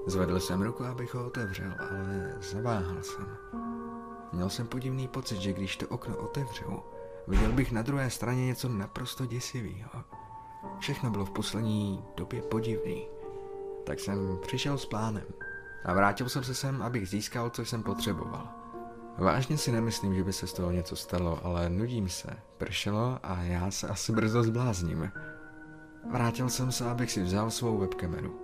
Zvedl 0.07 0.41
jsem 0.41 0.63
ruku, 0.63 0.85
abych 0.85 1.15
ho 1.15 1.27
otevřel, 1.27 1.75
ale 1.79 2.35
zaváhal 2.41 3.03
jsem. 3.03 3.37
Měl 4.33 4.51
jsem 4.51 4.67
podivný 4.67 5.09
pocit, 5.09 5.41
že 5.41 5.53
když 5.53 5.77
to 5.77 5.89
okno 5.89 6.17
otevřu, 6.17 6.83
viděl 7.29 7.53
bych 7.53 7.73
na 7.73 7.83
druhé 7.83 8.11
straně 8.11 8.47
něco 8.47 8.69
naprosto 8.69 9.27
děsivého. 9.27 10.05
Všechno 10.79 11.11
bylo 11.11 11.25
v 11.25 11.31
poslední 11.31 12.05
době 12.17 12.43
podivný. 12.43 13.07
Tak 13.85 14.01
jsem 14.01 14.39
přišel 14.43 14.79
s 14.79 14.87
plánem. 14.87 15.27
A 15.85 15.95
vrátil 15.95 16.29
jsem 16.29 16.45
se 16.45 16.55
sem, 16.55 16.83
abych 16.83 17.09
získal, 17.09 17.51
co 17.51 17.65
jsem 17.65 17.83
potřeboval. 17.83 18.49
Vážně 19.19 19.59
si 19.59 19.73
nemyslím, 19.73 20.15
že 20.15 20.25
by 20.25 20.33
se 20.33 20.47
z 20.47 20.53
toho 20.53 20.71
něco 20.71 20.97
stalo, 20.97 21.47
ale 21.47 21.71
nudím 21.71 22.09
se. 22.09 22.37
Pršelo 22.59 23.19
a 23.23 23.43
já 23.43 23.71
se 23.71 23.89
asi 23.89 24.13
brzo 24.13 24.43
zblázním. 24.43 25.11
Vrátil 26.13 26.49
jsem 26.49 26.73
se, 26.73 26.91
abych 26.91 27.11
si 27.11 27.23
vzal 27.23 27.51
svou 27.51 27.79
webkameru. 27.79 28.41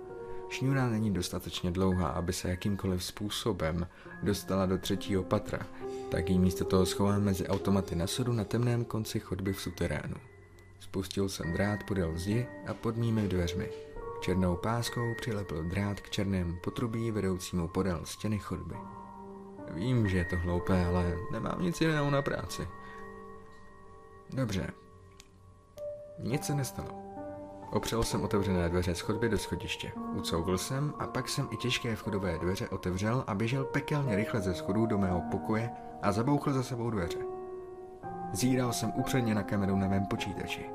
Šňůra 0.49 0.89
není 0.89 1.13
dostatečně 1.13 1.71
dlouhá, 1.71 2.07
aby 2.07 2.33
se 2.33 2.49
jakýmkoliv 2.49 3.03
způsobem 3.03 3.87
dostala 4.23 4.65
do 4.65 4.77
třetího 4.77 5.23
patra, 5.23 5.59
tak 6.11 6.29
ji 6.29 6.39
místo 6.39 6.65
toho 6.65 6.85
schovám 6.85 7.23
mezi 7.23 7.47
automaty 7.47 7.95
na 7.95 8.07
sodu 8.07 8.33
na 8.33 8.43
temném 8.43 8.85
konci 8.85 9.19
chodby 9.19 9.53
v 9.53 9.61
suterénu. 9.61 10.15
Spustil 10.79 11.29
jsem 11.29 11.53
drát 11.53 11.83
podél 11.83 12.17
zdi 12.17 12.47
a 12.67 12.73
pod 12.73 12.97
mými 12.97 13.27
dveřmi. 13.27 13.69
Černou 14.21 14.55
páskou 14.55 15.13
přilepil 15.21 15.63
drát 15.63 15.99
k 15.99 16.09
černému 16.09 16.55
potrubí 16.63 17.11
vedoucímu 17.11 17.67
podél 17.67 18.01
stěny 18.03 18.39
chodby. 18.39 18.75
Vím, 19.73 20.09
že 20.09 20.17
je 20.17 20.25
to 20.25 20.35
hloupé, 20.37 20.85
ale 20.85 21.17
nemám 21.31 21.61
nic 21.61 21.81
jiného 21.81 22.11
na 22.11 22.21
práci. 22.21 22.67
Dobře. 24.29 24.69
Nic 26.19 26.43
se 26.43 26.55
nestalo. 26.55 27.06
Opřel 27.71 28.03
jsem 28.03 28.23
otevřené 28.23 28.69
dveře 28.69 28.93
chodby 28.93 29.29
do 29.29 29.37
schodiště. 29.37 29.91
Ucouvl 30.13 30.57
jsem 30.57 30.93
a 30.99 31.07
pak 31.07 31.29
jsem 31.29 31.47
i 31.51 31.57
těžké 31.57 31.95
vchodové 31.95 32.37
dveře 32.37 32.69
otevřel 32.69 33.23
a 33.27 33.35
běžel 33.35 33.65
pekelně 33.65 34.15
rychle 34.15 34.41
ze 34.41 34.53
schodů 34.53 34.85
do 34.85 34.97
mého 34.97 35.21
pokoje 35.31 35.69
a 36.01 36.11
zabouchl 36.11 36.53
za 36.53 36.63
sebou 36.63 36.89
dveře. 36.89 37.19
Zíral 38.33 38.73
jsem 38.73 38.93
upředně 38.95 39.35
na 39.35 39.43
kameru 39.43 39.75
na 39.75 39.87
mém 39.87 40.05
počítači. 40.05 40.69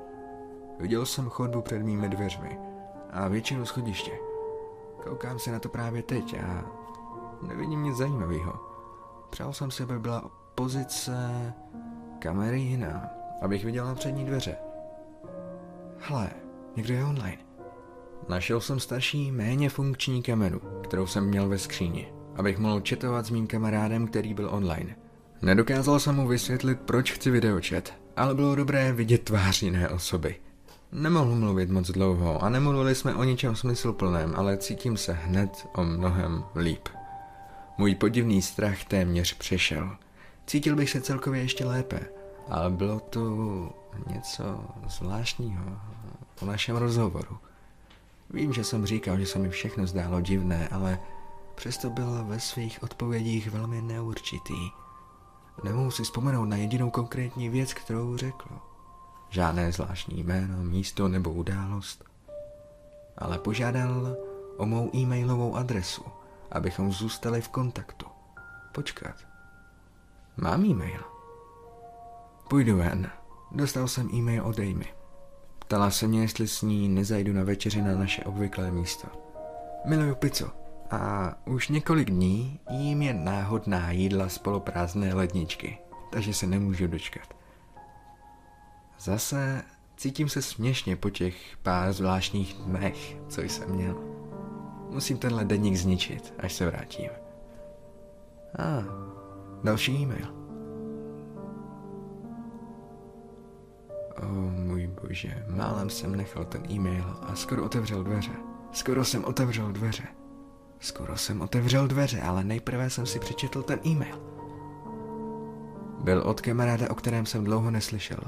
Viděl 0.79 1.07
jsem 1.07 1.29
chodbu 1.29 1.63
před 1.63 1.83
mými 1.83 2.09
dveřmi 2.09 2.59
a 3.11 3.29
většinu 3.29 3.65
schodiště. 3.65 4.13
Koukám 5.05 5.39
se 5.39 5.53
na 5.53 5.59
to 5.59 5.69
právě 5.69 6.03
teď 6.03 6.37
a 6.41 6.65
nevidím 7.43 7.83
nic 7.83 7.97
zajímavého. 7.97 8.53
Přál 9.31 9.53
jsem 9.53 9.71
si, 9.71 9.83
aby 9.83 9.99
byla 9.99 10.31
pozice 10.55 11.53
kamery 12.19 12.61
jiná, 12.61 13.09
abych 13.43 13.65
viděl 13.65 13.87
na 13.87 13.95
přední 13.95 14.25
dveře. 14.25 14.57
Hle, 15.99 16.31
někdo 16.77 16.95
je 16.95 17.05
online. 17.05 17.39
Našel 18.29 18.61
jsem 18.61 18.81
starší, 18.81 19.33
méně 19.33 19.69
funkční 19.69 20.23
kameru, 20.23 20.61
kterou 20.83 21.07
jsem 21.07 21.25
měl 21.25 21.49
ve 21.49 21.59
skříni, 21.59 22.13
abych 22.37 22.59
mohl 22.59 22.81
četovat 22.81 23.27
s 23.27 23.31
mým 23.31 23.47
kamarádem, 23.47 24.07
který 24.07 24.35
byl 24.35 24.49
online. 24.53 24.97
Nedokázal 25.43 26.01
jsem 26.01 26.15
mu 26.15 26.29
vysvětlit, 26.29 26.81
proč 26.81 27.13
chci 27.13 27.31
videočet, 27.31 27.95
ale 28.17 28.35
bylo 28.35 28.55
dobré 28.55 28.93
vidět 28.93 29.23
tvář 29.23 29.63
jiné 29.63 29.89
osoby. 29.89 30.37
Nemohl 30.93 31.35
mluvit 31.35 31.71
moc 31.71 31.91
dlouho 31.91 32.43
a 32.43 32.49
nemluvili 32.49 32.95
jsme 32.95 33.15
o 33.15 33.25
ničem 33.25 33.57
smysluplném, 33.57 34.33
ale 34.37 34.57
cítím 34.57 34.97
se 34.97 35.13
hned 35.13 35.67
o 35.75 35.85
mnohem 35.85 36.45
líp. 36.57 36.89
Můj 37.79 37.95
podivný 37.95 38.43
strach 38.43 38.85
téměř 38.85 39.35
přešel. 39.35 39.97
Cítil 40.47 40.77
bych 40.77 40.91
se 40.91 41.01
celkově 41.01 41.43
ještě 41.43 41.65
lépe, 41.65 42.01
ale 42.49 42.71
bylo 42.71 43.01
to 43.01 43.21
něco 44.07 44.65
zvláštního 44.89 45.65
po 46.41 46.47
našem 46.47 46.77
rozhovoru. 46.77 47.39
Vím, 48.31 48.53
že 48.53 48.65
jsem 48.65 48.87
říkal, 48.87 49.19
že 49.19 49.27
se 49.27 49.39
mi 49.39 49.51
všechno 49.51 49.87
zdálo 49.87 50.21
divné, 50.21 50.69
ale 50.69 50.99
přesto 51.55 51.91
byla 51.91 52.23
ve 52.23 52.41
svých 52.41 52.83
odpovědích 52.83 53.51
velmi 53.51 53.83
neurčitý. 53.83 54.71
Nemohu 55.65 55.91
si 55.91 56.03
vzpomenout 56.03 56.45
na 56.45 56.57
jedinou 56.57 56.91
konkrétní 56.91 57.49
věc, 57.49 57.75
kterou 57.75 58.17
řekl. 58.17 58.49
Žádné 59.31 59.73
zvláštní 59.73 60.23
jméno, 60.23 60.57
místo 60.63 61.09
nebo 61.09 61.33
událost. 61.33 62.05
Ale 63.19 63.39
požádal 63.39 64.17
o 64.57 64.67
mou 64.67 64.91
e-mailovou 64.97 65.57
adresu, 65.57 66.05
abychom 66.51 66.93
zůstali 66.93 67.41
v 67.41 67.49
kontaktu. 67.49 68.07
Počkat. 68.73 69.15
Mám 70.37 70.65
e-mail. 70.65 71.01
Půjdu 72.49 72.77
ven. 72.77 73.11
Dostal 73.51 73.89
jsem 73.89 74.15
e-mail 74.15 74.45
od 74.47 74.59
Amy. 74.59 75.02
Ptala 75.73 75.91
se 75.91 76.09
mě, 76.09 76.21
jestli 76.21 76.49
s 76.49 76.63
ní 76.63 76.89
nezajdu 76.89 77.33
na 77.33 77.45
večeři 77.45 77.83
na 77.83 77.97
naše 77.97 78.25
obvyklé 78.25 78.71
místo. 78.71 79.09
Miluju 79.85 80.15
pizzu. 80.15 80.47
A 80.91 81.33
už 81.47 81.69
několik 81.69 82.11
dní 82.11 82.61
jím 82.71 83.03
je 83.03 83.15
náhodná 83.15 83.91
jídla 83.91 84.29
z 84.29 84.39
poloprázdné 84.39 85.15
ledničky, 85.15 85.79
takže 86.11 86.35
se 86.35 86.47
nemůžu 86.47 86.87
dočkat. 86.87 87.37
Zase 88.99 89.63
cítím 89.97 90.29
se 90.29 90.43
směšně 90.43 90.97
po 90.97 91.11
těch 91.11 91.57
pár 91.63 91.93
zvláštních 91.93 92.55
dnech, 92.55 93.17
co 93.29 93.41
jsem 93.41 93.71
měl. 93.71 93.97
Musím 94.91 95.19
tenhle 95.19 95.45
denník 95.45 95.77
zničit, 95.77 96.35
až 96.39 96.53
se 96.53 96.67
vrátím. 96.67 97.11
A, 98.59 98.79
ah, 98.79 98.85
další 99.65 99.93
e-mail. 100.03 100.42
O 104.23 104.27
můj 104.51 104.87
bože, 104.87 105.45
málem 105.49 105.91
jsem 105.91 106.17
nechal 106.17 106.45
ten 106.45 106.71
e-mail 106.71 107.17
a 107.23 107.35
skoro 107.35 107.65
otevřel 107.65 108.05
dveře. 108.05 108.33
Skoro 108.73 109.05
jsem 109.05 109.25
otevřel 109.25 109.73
dveře. 109.73 110.03
Skoro 110.81 111.17
jsem 111.17 111.41
otevřel 111.41 111.89
dveře, 111.89 112.21
ale 112.21 112.45
nejprve 112.45 112.91
jsem 112.91 113.07
si 113.07 113.19
přečetl 113.19 113.63
ten 113.63 113.81
e-mail. 113.87 114.17
Byl 116.05 116.23
od 116.27 116.41
kamaráda, 116.41 116.91
o 116.91 116.95
kterém 116.95 117.27
jsem 117.27 117.45
dlouho 117.45 117.71
neslyšel. 117.71 118.21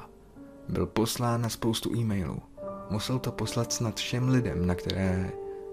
Byl 0.69 0.85
poslán 0.85 1.41
na 1.41 1.49
spoustu 1.49 1.95
e-mailů. 1.95 2.41
Musel 2.89 3.19
to 3.19 3.31
poslat 3.31 3.73
snad 3.73 3.95
všem 3.95 4.29
lidem, 4.29 4.65
na 4.65 4.75
které 4.75 5.31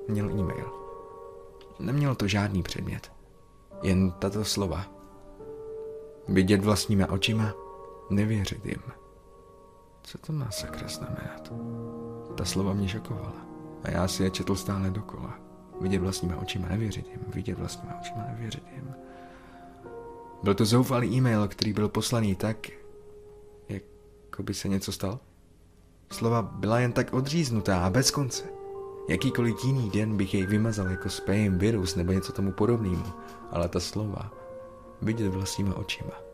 měl 0.09 0.31
e-mail. 0.31 0.73
Neměl 1.81 2.15
to 2.15 2.29
žádný 2.29 2.63
předmět. 2.63 3.13
Jen 3.83 4.13
tato 4.13 4.45
slova. 4.45 4.87
Vidět 6.29 6.65
vlastníma 6.65 7.11
očima, 7.11 7.53
nevěřit 8.11 8.67
jim. 8.67 9.02
Co 10.03 10.19
to 10.19 10.33
má 10.33 10.51
sakra 10.51 10.89
znamenat? 10.89 11.53
Ta 12.37 12.45
slova 12.45 12.75
mě 12.75 12.89
šokovala. 12.89 13.47
A 13.83 13.91
já 13.91 14.09
si 14.09 14.23
je 14.23 14.31
četl 14.31 14.57
stále 14.57 14.91
dokola. 14.91 15.39
Vidět 15.81 15.99
vlastníma 15.99 16.37
očima, 16.37 16.69
nevěřit 16.69 17.09
jim. 17.11 17.21
Vidět 17.35 17.59
vlastníma 17.59 18.01
očima, 18.01 18.25
nevěřit 18.29 18.65
jim. 18.75 18.95
Byl 20.43 20.55
to 20.55 20.65
zoufalý 20.65 21.17
e-mail, 21.17 21.49
který 21.49 21.73
byl 21.73 21.89
poslaný 21.89 22.35
tak, 22.35 22.57
jako 23.69 24.43
by 24.43 24.55
se 24.55 24.69
něco 24.69 24.93
stalo. 24.93 25.21
Slova 26.11 26.43
byla 26.43 26.81
jen 26.81 26.93
tak 26.93 27.13
odříznutá 27.13 27.85
a 27.85 27.91
bez 27.91 28.11
konce. 28.11 28.45
Jakýkoliv 29.09 29.57
jiný 29.65 29.91
den 29.91 30.17
bych 30.17 30.35
jej 30.35 30.47
vymazal 30.47 30.91
jako 30.91 31.09
spam, 31.09 31.59
virus 31.59 31.97
nebo 31.97 32.13
něco 32.13 32.33
tomu 32.33 32.53
podobnému, 32.53 33.05
ale 33.51 33.69
ta 33.69 33.81
slova 33.81 34.33
vidět 35.03 35.29
vlastníma 35.29 35.77
očima. 35.77 36.32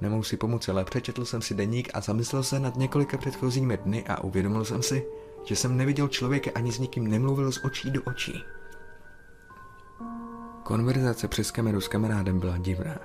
Nemohu 0.00 0.22
si 0.22 0.36
pomoci, 0.36 0.70
ale 0.70 0.84
přečetl 0.84 1.24
jsem 1.24 1.42
si 1.42 1.54
deník 1.54 1.90
a 1.94 2.00
zamyslel 2.00 2.42
se 2.42 2.60
nad 2.60 2.76
několika 2.76 3.18
předchozími 3.18 3.76
dny 3.76 4.04
a 4.06 4.24
uvědomil 4.24 4.64
jsem 4.64 4.82
si, 4.82 5.06
že 5.44 5.56
jsem 5.56 5.76
neviděl 5.76 6.08
člověka 6.08 6.50
ani 6.54 6.72
s 6.72 6.78
nikým 6.78 7.08
nemluvil 7.08 7.52
z 7.52 7.64
očí 7.64 7.90
do 7.90 8.02
očí. 8.02 8.44
Konverzace 10.62 11.28
přes 11.28 11.50
kameru 11.50 11.80
s 11.80 11.88
kamarádem 11.88 12.40
byla 12.40 12.56
divná, 12.56 12.98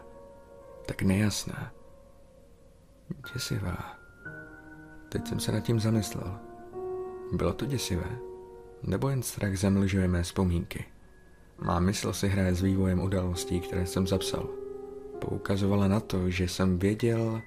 tak 0.85 1.01
nejasná, 1.01 1.71
děsivá. 3.33 3.95
Teď 5.09 5.27
jsem 5.27 5.39
se 5.39 5.51
nad 5.51 5.59
tím 5.59 5.79
zamyslel. 5.79 6.39
Bylo 7.31 7.53
to 7.53 7.65
děsivé? 7.65 8.17
Nebo 8.83 9.09
jen 9.09 9.23
strach 9.23 9.57
zamlžuje 9.57 10.07
mé 10.07 10.23
vzpomínky? 10.23 10.85
Má 11.59 11.79
mysl 11.79 12.13
si 12.13 12.27
hraje 12.27 12.55
s 12.55 12.61
vývojem 12.61 12.99
událostí, 12.99 13.59
které 13.59 13.85
jsem 13.85 14.07
zapsal 14.07 14.64
poukazovala 15.19 15.87
na 15.87 15.99
to, 15.99 16.29
že 16.29 16.47
jsem 16.47 16.79
věděl, 16.79 17.41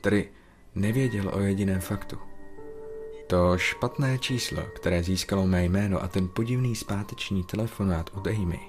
tedy 0.00 0.28
nevěděl 0.74 1.30
o 1.34 1.40
jediném 1.40 1.80
faktu. 1.80 2.18
To 3.26 3.58
špatné 3.58 4.18
číslo, 4.18 4.62
které 4.62 5.02
získalo 5.02 5.46
mé 5.46 5.64
jméno 5.64 6.02
a 6.02 6.08
ten 6.08 6.28
podivný 6.28 6.74
zpáteční 6.74 7.44
telefonát 7.44 8.10
od 8.14 8.26
Amy, 8.26 8.60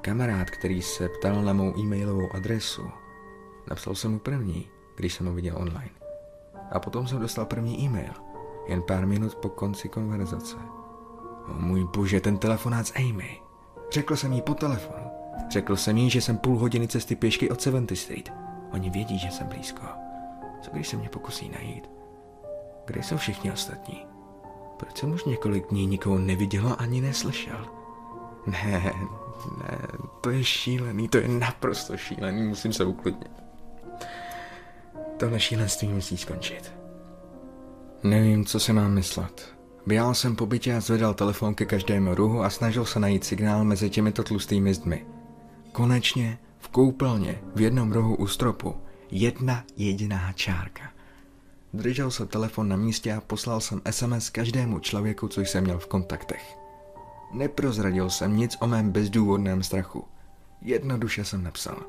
kamarád, 0.00 0.50
který 0.50 0.82
se 0.82 1.08
ptal 1.08 1.42
na 1.42 1.52
mou 1.52 1.78
e-mailovou 1.78 2.32
adresu, 2.32 2.90
napsal 3.70 3.94
jsem 3.94 4.12
mu 4.12 4.18
první, 4.18 4.68
když 4.96 5.14
jsem 5.14 5.26
ho 5.26 5.34
viděl 5.34 5.56
online. 5.56 5.90
A 6.70 6.80
potom 6.80 7.06
jsem 7.06 7.20
dostal 7.20 7.46
první 7.46 7.84
e-mail, 7.84 8.12
jen 8.66 8.82
pár 8.82 9.06
minut 9.06 9.34
po 9.34 9.48
konci 9.48 9.88
konverzace. 9.88 10.56
O 11.48 11.54
můj 11.54 11.84
bože, 11.84 12.20
ten 12.20 12.38
telefonát 12.38 12.86
s 12.86 12.92
Amy. 12.96 13.40
Řekl 13.90 14.16
jsem 14.16 14.32
jí 14.32 14.42
po 14.42 14.54
telefonu. 14.54 15.15
Řekl 15.50 15.76
jsem 15.76 15.96
jí, 15.96 16.10
že 16.10 16.20
jsem 16.20 16.38
půl 16.38 16.58
hodiny 16.58 16.88
cesty 16.88 17.16
pěšky 17.16 17.50
od 17.50 17.60
70 17.60 17.96
Street. 17.96 18.32
Oni 18.72 18.90
vědí, 18.90 19.18
že 19.18 19.30
jsem 19.30 19.46
blízko. 19.46 19.82
Co 20.62 20.70
když 20.70 20.88
se 20.88 20.96
mě 20.96 21.08
pokusí 21.08 21.48
najít? 21.48 21.90
Kde 22.86 23.02
jsou 23.02 23.16
všichni 23.16 23.52
ostatní? 23.52 24.06
Proč 24.76 24.98
jsem 24.98 25.12
už 25.12 25.24
několik 25.24 25.68
dní 25.70 25.86
nikoho 25.86 26.18
neviděl 26.18 26.76
ani 26.78 27.00
neslyšel? 27.00 27.66
Ne, 28.46 28.92
ne, 29.58 29.78
to 30.20 30.30
je 30.30 30.44
šílený, 30.44 31.08
to 31.08 31.18
je 31.18 31.28
naprosto 31.28 31.96
šílený, 31.96 32.42
musím 32.42 32.72
se 32.72 32.84
uklidnit. 32.84 33.30
Tohle 35.16 35.40
šílenství 35.40 35.88
musí 35.88 36.16
skončit. 36.16 36.72
Nevím, 38.02 38.44
co 38.44 38.60
si 38.60 38.72
mám 38.72 38.94
myslet. 38.94 39.56
Běhal 39.86 40.14
jsem 40.14 40.36
po 40.36 40.46
bytě 40.46 40.74
a 40.74 40.80
zvedal 40.80 41.14
telefon 41.14 41.54
ke 41.54 41.64
každému 41.64 42.14
ruhu 42.14 42.42
a 42.42 42.50
snažil 42.50 42.84
se 42.84 43.00
najít 43.00 43.24
signál 43.24 43.64
mezi 43.64 43.90
těmito 43.90 44.22
tlustými 44.22 44.74
zdmi. 44.74 45.06
Konečně 45.76 46.38
v 46.58 46.68
koupelně 46.68 47.42
v 47.54 47.60
jednom 47.60 47.92
rohu 47.92 48.16
u 48.16 48.26
stropu 48.26 48.76
jedna 49.10 49.64
jediná 49.76 50.32
čárka. 50.32 50.82
Držel 51.74 52.10
se 52.10 52.26
telefon 52.26 52.68
na 52.68 52.76
místě 52.76 53.12
a 53.12 53.20
poslal 53.20 53.60
jsem 53.60 53.82
SMS 53.90 54.30
každému 54.30 54.78
člověku, 54.78 55.28
co 55.28 55.40
jsem 55.40 55.64
měl 55.64 55.78
v 55.78 55.86
kontaktech. 55.86 56.58
Neprozradil 57.32 58.10
jsem 58.10 58.36
nic 58.36 58.56
o 58.60 58.66
mém 58.66 58.90
bezdůvodném 58.90 59.62
strachu. 59.62 60.04
Jednoduše 60.62 61.24
jsem 61.24 61.44
napsal. 61.44 61.82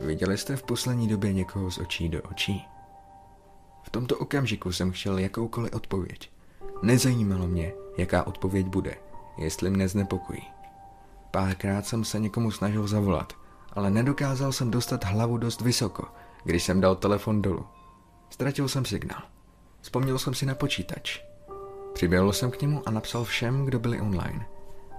Viděli 0.00 0.38
jste 0.38 0.56
v 0.56 0.62
poslední 0.62 1.08
době 1.08 1.32
někoho 1.32 1.70
z 1.70 1.78
očí 1.78 2.08
do 2.08 2.22
očí? 2.22 2.64
V 3.82 3.90
tomto 3.90 4.16
okamžiku 4.18 4.72
jsem 4.72 4.92
chtěl 4.92 5.18
jakoukoliv 5.18 5.72
odpověď. 5.72 6.30
Nezajímalo 6.82 7.46
mě, 7.46 7.72
jaká 7.98 8.26
odpověď 8.26 8.66
bude, 8.66 8.96
jestli 9.38 9.70
mne 9.70 9.88
znepokojí. 9.88 10.53
Párkrát 11.34 11.86
jsem 11.86 12.04
se 12.04 12.20
někomu 12.20 12.50
snažil 12.50 12.86
zavolat, 12.86 13.32
ale 13.72 13.90
nedokázal 13.90 14.52
jsem 14.52 14.70
dostat 14.70 15.04
hlavu 15.04 15.38
dost 15.38 15.60
vysoko, 15.60 16.04
když 16.44 16.62
jsem 16.62 16.80
dal 16.80 16.96
telefon 16.96 17.42
dolů. 17.42 17.66
Ztratil 18.30 18.68
jsem 18.68 18.84
signál. 18.84 19.22
Vzpomněl 19.80 20.18
jsem 20.18 20.34
si 20.34 20.46
na 20.46 20.54
počítač. 20.54 21.20
Přiběhl 21.92 22.32
jsem 22.32 22.50
k 22.50 22.60
němu 22.60 22.82
a 22.86 22.90
napsal 22.90 23.24
všem, 23.24 23.64
kdo 23.64 23.78
byli 23.78 24.00
online. 24.00 24.46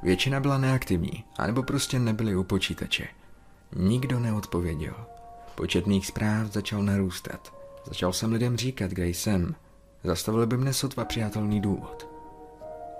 Většina 0.03 0.39
byla 0.39 0.57
neaktivní, 0.57 1.23
anebo 1.37 1.63
prostě 1.63 1.99
nebyli 1.99 2.35
u 2.35 2.43
počítače. 2.43 3.07
Nikdo 3.75 4.19
neodpověděl. 4.19 4.95
Počet 5.55 5.87
mých 5.87 6.07
zpráv 6.07 6.47
začal 6.47 6.83
narůstat. 6.83 7.53
Začal 7.85 8.13
jsem 8.13 8.31
lidem 8.31 8.57
říkat, 8.57 8.91
kde 8.91 9.07
jsem. 9.07 9.55
Zastavil 10.03 10.47
by 10.47 10.57
mne 10.57 10.73
sotva 10.73 11.05
přijatelný 11.05 11.61
důvod. 11.61 12.07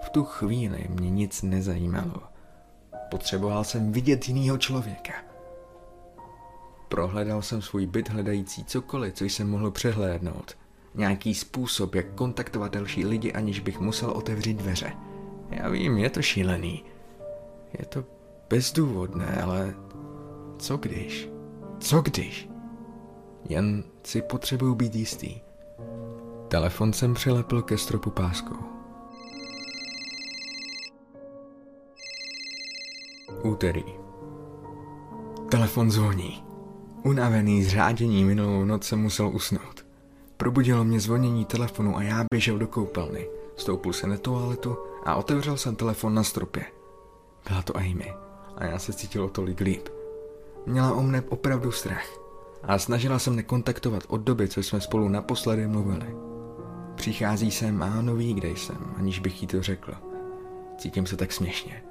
V 0.05 0.09
tu 0.09 0.23
chvíli 0.23 0.85
mě 0.89 1.09
nic 1.09 1.41
nezajímalo. 1.41 2.34
Potřeboval 3.09 3.63
jsem 3.63 3.91
vidět 3.91 4.27
jinýho 4.27 4.57
člověka. 4.57 5.13
Prohledal 6.87 7.41
jsem 7.41 7.61
svůj 7.61 7.85
byt 7.85 8.09
hledající 8.09 8.65
cokoliv, 8.65 9.13
co 9.13 9.25
jsem 9.25 9.49
mohl 9.49 9.71
přehlédnout. 9.71 10.57
Nějaký 10.95 11.35
způsob, 11.35 11.95
jak 11.95 12.13
kontaktovat 12.15 12.73
další 12.73 13.05
lidi, 13.05 13.33
aniž 13.33 13.59
bych 13.59 13.79
musel 13.79 14.11
otevřít 14.11 14.53
dveře. 14.53 14.93
Já 15.49 15.69
vím, 15.69 15.97
je 15.97 16.09
to 16.09 16.21
šílený. 16.21 16.83
Je 17.79 17.85
to 17.85 18.03
bezdůvodné, 18.49 19.41
ale 19.41 19.75
co 20.59 20.77
když? 20.77 21.29
Co 21.79 22.01
když? 22.01 22.49
Jen 23.49 23.83
si 24.03 24.21
potřebuju 24.21 24.75
být 24.75 24.95
jistý. 24.95 25.41
Telefon 26.47 26.93
jsem 26.93 27.13
přilepil 27.13 27.61
ke 27.61 27.77
stropu 27.77 28.09
páskou. 28.09 28.74
Úterý. 33.45 33.85
Telefon 35.49 35.91
zvoní. 35.91 36.43
Unavený 37.03 37.63
z 37.63 37.67
řádění 37.67 38.23
minulou 38.23 38.65
noc 38.65 38.83
jsem 38.83 39.01
musel 39.01 39.27
usnout. 39.27 39.85
Probudilo 40.37 40.83
mě 40.83 40.99
zvonění 40.99 41.45
telefonu 41.45 41.97
a 41.97 42.03
já 42.03 42.25
běžel 42.33 42.57
do 42.57 42.67
koupelny. 42.67 43.27
Stoupil 43.55 43.93
se 43.93 44.07
na 44.07 44.17
toaletu 44.17 44.77
a 45.05 45.15
otevřel 45.15 45.57
jsem 45.57 45.75
telefon 45.75 46.13
na 46.13 46.23
stropě. 46.23 46.65
Byla 47.49 47.61
to 47.61 47.77
Amy 47.77 48.13
a 48.57 48.65
já 48.65 48.79
se 48.79 48.93
cítil 48.93 49.23
o 49.23 49.29
tolik 49.29 49.59
líp. 49.59 49.89
Měla 50.65 50.93
o 50.93 51.01
mne 51.01 51.21
opravdu 51.21 51.71
strach 51.71 52.07
a 52.63 52.79
snažila 52.79 53.19
jsem 53.19 53.35
nekontaktovat 53.35 54.03
od 54.07 54.21
doby, 54.21 54.47
co 54.47 54.63
jsme 54.63 54.81
spolu 54.81 55.09
naposledy 55.09 55.67
mluvili. 55.67 56.15
Přichází 56.95 57.51
sem 57.51 57.83
a 57.83 57.99
ono 57.99 58.15
ví, 58.15 58.33
kde 58.33 58.49
jsem, 58.49 58.93
aniž 58.97 59.19
bych 59.19 59.41
jí 59.41 59.47
to 59.47 59.61
řekl. 59.61 59.93
Cítím 60.77 61.05
se 61.05 61.17
tak 61.17 61.31
směšně. 61.31 61.83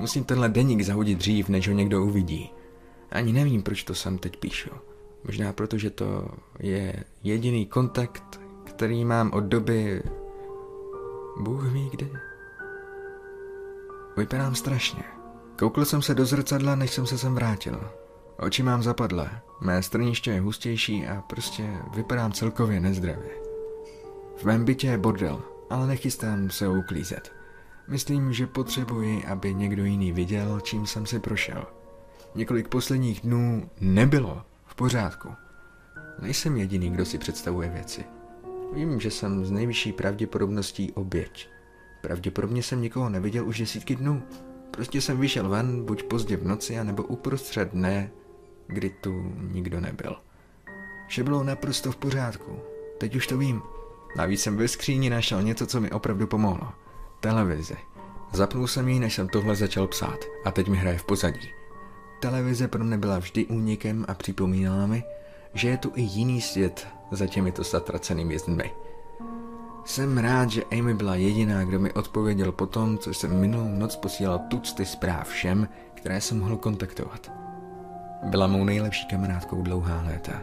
Musím 0.00 0.24
tenhle 0.24 0.48
deník 0.48 0.82
zahodit 0.82 1.18
dřív, 1.18 1.48
než 1.48 1.68
ho 1.68 1.74
někdo 1.74 2.04
uvidí. 2.04 2.52
Ani 3.10 3.32
nevím, 3.32 3.62
proč 3.62 3.84
to 3.84 3.94
sem 3.94 4.18
teď 4.18 4.36
píšu. 4.36 4.70
Možná 5.24 5.52
proto, 5.52 5.78
že 5.78 5.90
to 5.90 6.28
je 6.58 7.04
jediný 7.22 7.66
kontakt, 7.66 8.40
který 8.64 9.04
mám 9.04 9.30
od 9.32 9.44
doby... 9.44 10.02
Bůh 11.40 11.72
ví 11.72 11.90
kdy. 11.90 12.10
Vypadám 14.16 14.54
strašně. 14.54 15.02
Koukl 15.58 15.84
jsem 15.84 16.02
se 16.02 16.14
do 16.14 16.24
zrcadla, 16.24 16.74
než 16.74 16.90
jsem 16.90 17.06
se 17.06 17.18
sem 17.18 17.34
vrátil. 17.34 17.90
Oči 18.38 18.62
mám 18.62 18.82
zapadlé, 18.82 19.30
mé 19.60 19.82
strniště 19.82 20.30
je 20.30 20.40
hustější 20.40 21.06
a 21.06 21.20
prostě 21.20 21.68
vypadám 21.94 22.32
celkově 22.32 22.80
nezdravě. 22.80 23.30
V 24.36 24.44
mém 24.44 24.64
bytě 24.64 24.86
je 24.86 24.98
bordel, 24.98 25.42
ale 25.70 25.86
nechystám 25.86 26.50
se 26.50 26.68
uklízet. 26.68 27.39
Myslím, 27.90 28.32
že 28.32 28.46
potřebuji, 28.46 29.24
aby 29.24 29.54
někdo 29.54 29.84
jiný 29.84 30.12
viděl, 30.12 30.60
čím 30.60 30.86
jsem 30.86 31.06
si 31.06 31.18
prošel. 31.18 31.66
Několik 32.34 32.68
posledních 32.68 33.20
dnů 33.20 33.70
nebylo 33.80 34.42
v 34.66 34.74
pořádku. 34.74 35.28
Nejsem 36.22 36.56
jediný, 36.56 36.90
kdo 36.90 37.04
si 37.04 37.18
představuje 37.18 37.68
věci. 37.68 38.04
Vím, 38.74 39.00
že 39.00 39.10
jsem 39.10 39.44
z 39.44 39.50
nejvyšší 39.50 39.92
pravděpodobností 39.92 40.92
oběť. 40.92 41.48
Pravděpodobně 42.02 42.62
jsem 42.62 42.82
nikoho 42.82 43.08
neviděl 43.08 43.48
už 43.48 43.58
desítky 43.58 43.96
dnů. 43.96 44.22
Prostě 44.70 45.00
jsem 45.00 45.20
vyšel 45.20 45.48
ven, 45.48 45.84
buď 45.84 46.02
pozdě 46.02 46.36
v 46.36 46.46
noci, 46.46 46.78
anebo 46.78 47.02
uprostřed 47.02 47.72
dne, 47.72 48.10
kdy 48.66 48.90
tu 48.90 49.32
nikdo 49.52 49.80
nebyl. 49.80 50.16
Vše 51.08 51.24
bylo 51.24 51.44
naprosto 51.44 51.92
v 51.92 51.96
pořádku. 51.96 52.58
Teď 52.98 53.16
už 53.16 53.26
to 53.26 53.38
vím. 53.38 53.62
Navíc 54.16 54.40
jsem 54.40 54.56
ve 54.56 54.68
skříni 54.68 55.10
našel 55.10 55.42
něco, 55.42 55.66
co 55.66 55.80
mi 55.80 55.90
opravdu 55.90 56.26
pomohlo. 56.26 56.72
Televizi. 57.20 57.76
Zapnul 58.32 58.66
jsem 58.66 58.88
ji, 58.88 59.00
než 59.00 59.14
jsem 59.14 59.28
tohle 59.28 59.56
začal 59.56 59.86
psát 59.86 60.24
a 60.44 60.50
teď 60.50 60.68
mi 60.68 60.76
hraje 60.76 60.98
v 60.98 61.04
pozadí. 61.04 61.48
Televize 62.20 62.68
pro 62.68 62.84
mě 62.84 62.98
byla 62.98 63.18
vždy 63.18 63.46
únikem 63.46 64.04
a 64.08 64.14
připomínala 64.14 64.86
mi, 64.86 65.04
že 65.54 65.68
je 65.68 65.76
tu 65.76 65.92
i 65.94 66.02
jiný 66.02 66.40
svět 66.40 66.86
za 67.10 67.26
těmito 67.26 67.62
zatracenými 67.62 68.38
zdmi. 68.38 68.72
Jsem 69.84 70.18
rád, 70.18 70.50
že 70.50 70.64
Amy 70.64 70.94
byla 70.94 71.14
jediná, 71.14 71.64
kdo 71.64 71.80
mi 71.80 71.92
odpověděl 71.92 72.52
po 72.52 72.66
tom, 72.66 72.98
co 72.98 73.14
jsem 73.14 73.40
minulou 73.40 73.68
noc 73.68 73.96
posílal 73.96 74.38
tucty 74.38 74.86
zpráv 74.86 75.28
všem, 75.28 75.68
které 75.94 76.20
jsem 76.20 76.38
mohl 76.38 76.56
kontaktovat. 76.56 77.32
Byla 78.22 78.46
mou 78.46 78.64
nejlepší 78.64 79.06
kamarádkou 79.06 79.62
dlouhá 79.62 80.02
léta. 80.02 80.42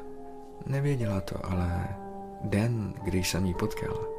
Nevěděla 0.65 1.21
to, 1.21 1.45
ale 1.51 1.87
den, 2.43 2.93
když 3.03 3.29
jsem 3.29 3.45
ji 3.45 3.53
potkal, 3.53 4.16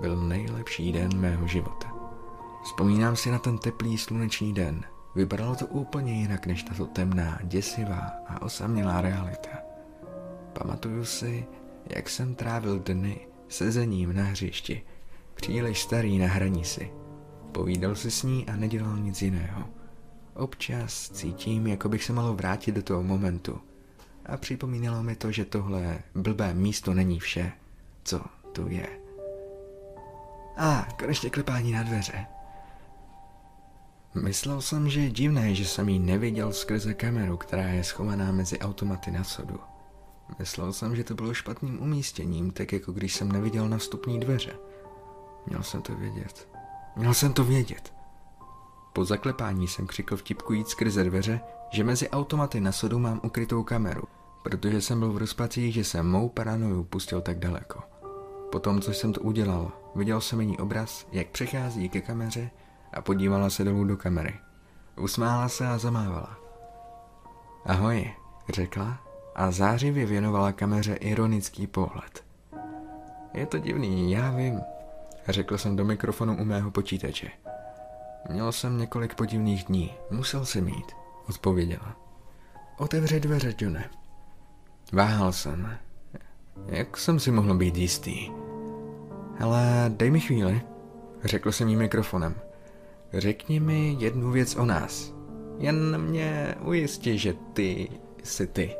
byl 0.00 0.16
nejlepší 0.16 0.92
den 0.92 1.20
mého 1.20 1.46
života. 1.46 1.92
Vzpomínám 2.62 3.16
si 3.16 3.30
na 3.30 3.38
ten 3.38 3.58
teplý 3.58 3.98
sluneční 3.98 4.54
den. 4.54 4.84
Vypadalo 5.14 5.56
to 5.56 5.66
úplně 5.66 6.12
jinak 6.12 6.46
než 6.46 6.62
tato 6.62 6.86
temná, 6.86 7.38
děsivá 7.42 8.10
a 8.26 8.42
osamělá 8.42 9.00
realita. 9.00 9.50
Pamatuju 10.52 11.04
si, 11.04 11.46
jak 11.86 12.08
jsem 12.08 12.34
trávil 12.34 12.78
dny 12.78 13.20
sezením 13.48 14.16
na 14.16 14.22
hřišti, 14.22 14.82
příliš 15.34 15.82
starý 15.82 16.18
na 16.18 16.26
hranici. 16.26 16.92
Povídal 17.52 17.94
se 17.94 18.10
s 18.10 18.22
ní 18.22 18.46
a 18.48 18.56
nedělal 18.56 18.96
nic 18.96 19.22
jiného. 19.22 19.64
Občas 20.34 21.10
cítím, 21.10 21.66
jako 21.66 21.88
bych 21.88 22.04
se 22.04 22.12
malo 22.12 22.34
vrátit 22.34 22.72
do 22.72 22.82
toho 22.82 23.02
momentu. 23.02 23.60
A 24.26 24.36
připomínalo 24.36 25.02
mi 25.02 25.16
to, 25.16 25.32
že 25.32 25.44
tohle 25.44 25.98
blbé 26.14 26.54
místo 26.54 26.94
není 26.94 27.20
vše, 27.20 27.52
co 28.04 28.20
tu 28.52 28.68
je. 28.68 28.99
A 30.62 30.86
konečně 30.98 31.30
klepání 31.30 31.72
na 31.72 31.82
dveře. 31.82 32.26
Myslel 34.22 34.60
jsem, 34.60 34.88
že 34.88 35.00
je 35.00 35.10
divné, 35.10 35.54
že 35.54 35.64
jsem 35.64 35.88
ji 35.88 35.98
neviděl 35.98 36.52
skrze 36.52 36.94
kameru, 36.94 37.36
která 37.36 37.62
je 37.62 37.84
schovaná 37.84 38.32
mezi 38.32 38.58
automaty 38.58 39.10
na 39.10 39.24
sodu. 39.24 39.60
Myslel 40.38 40.72
jsem, 40.72 40.96
že 40.96 41.04
to 41.04 41.14
bylo 41.14 41.34
špatným 41.34 41.82
umístěním, 41.82 42.50
tak 42.50 42.72
jako 42.72 42.92
když 42.92 43.14
jsem 43.14 43.32
neviděl 43.32 43.68
na 43.68 43.78
vstupní 43.78 44.20
dveře. 44.20 44.52
Měl 45.46 45.62
jsem 45.62 45.82
to 45.82 45.94
vědět. 45.94 46.48
Měl 46.96 47.14
jsem 47.14 47.32
to 47.32 47.44
vědět. 47.44 47.92
Po 48.92 49.04
zaklepání 49.04 49.68
jsem 49.68 49.86
křikl 49.86 50.16
vtipkujíc 50.16 50.68
skrze 50.68 51.04
dveře, 51.04 51.40
že 51.70 51.84
mezi 51.84 52.10
automaty 52.10 52.60
na 52.60 52.72
sodu 52.72 52.98
mám 52.98 53.20
ukrytou 53.24 53.62
kameru, 53.62 54.04
protože 54.42 54.80
jsem 54.80 54.98
byl 54.98 55.12
v 55.12 55.18
rozpacích, 55.18 55.74
že 55.74 55.84
jsem 55.84 56.10
mou 56.10 56.28
paranoju 56.28 56.84
pustil 56.84 57.20
tak 57.20 57.38
daleko. 57.38 57.80
Potom, 58.50 58.80
co 58.80 58.92
jsem 58.92 59.12
to 59.12 59.20
udělal, 59.20 59.72
viděl 59.94 60.20
jsem 60.20 60.40
její 60.40 60.58
obraz, 60.58 61.06
jak 61.12 61.26
přechází 61.26 61.88
ke 61.88 62.00
kameře 62.00 62.50
a 62.92 63.02
podívala 63.02 63.50
se 63.50 63.64
dolů 63.64 63.84
do 63.84 63.96
kamery. 63.96 64.34
Usmála 64.96 65.48
se 65.48 65.68
a 65.68 65.78
zamávala. 65.78 66.38
Ahoj, 67.64 68.10
řekla 68.54 69.00
a 69.34 69.50
zářivě 69.50 70.06
věnovala 70.06 70.52
kameře 70.52 70.94
ironický 70.94 71.66
pohled. 71.66 72.24
Je 73.34 73.46
to 73.46 73.58
divný, 73.58 74.12
já 74.12 74.30
vím, 74.30 74.60
řekl 75.28 75.58
jsem 75.58 75.76
do 75.76 75.84
mikrofonu 75.84 76.36
u 76.36 76.44
mého 76.44 76.70
počítače. 76.70 77.30
Měl 78.30 78.52
jsem 78.52 78.78
několik 78.78 79.14
podivných 79.14 79.64
dní, 79.64 79.94
musel 80.10 80.44
si 80.44 80.60
mít, 80.60 80.92
odpověděla. 81.28 81.96
Otevře 82.78 83.20
dveře, 83.20 83.54
Johne. 83.58 83.90
Váhal 84.92 85.32
jsem. 85.32 85.78
Jak 86.66 86.96
jsem 86.96 87.20
si 87.20 87.30
mohl 87.30 87.54
být 87.54 87.76
jistý? 87.76 88.30
Ale 89.40 89.84
dej 89.88 90.10
mi 90.10 90.20
chvíli, 90.20 90.62
řekl 91.24 91.52
jsem 91.52 91.68
jí 91.68 91.76
mikrofonem. 91.76 92.34
Řekni 93.12 93.60
mi 93.60 93.96
jednu 93.98 94.30
věc 94.30 94.56
o 94.56 94.64
nás. 94.64 95.14
Jen 95.58 95.98
mě 95.98 96.54
ujisti, 96.60 97.18
že 97.18 97.34
ty 97.52 97.88
jsi 98.22 98.46
ty. 98.46 98.76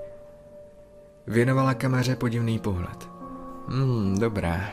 Věnovala 1.27 1.75
kameře 1.75 2.17
podivný 2.17 2.59
pohled. 2.59 3.09
Hmm, 3.69 4.19
dobrá, 4.19 4.71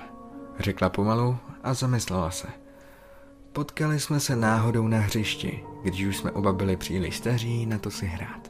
řekla 0.59 0.89
pomalu 0.89 1.37
a 1.63 1.73
zamyslela 1.73 2.31
se. 2.31 2.47
Potkali 3.53 3.99
jsme 3.99 4.19
se 4.19 4.35
náhodou 4.35 4.87
na 4.87 4.99
hřišti, 4.99 5.63
když 5.83 6.05
už 6.05 6.17
jsme 6.17 6.31
oba 6.31 6.53
byli 6.53 6.77
příliš 6.77 7.17
staří 7.17 7.65
na 7.65 7.77
to 7.77 7.91
si 7.91 8.05
hrát. 8.05 8.46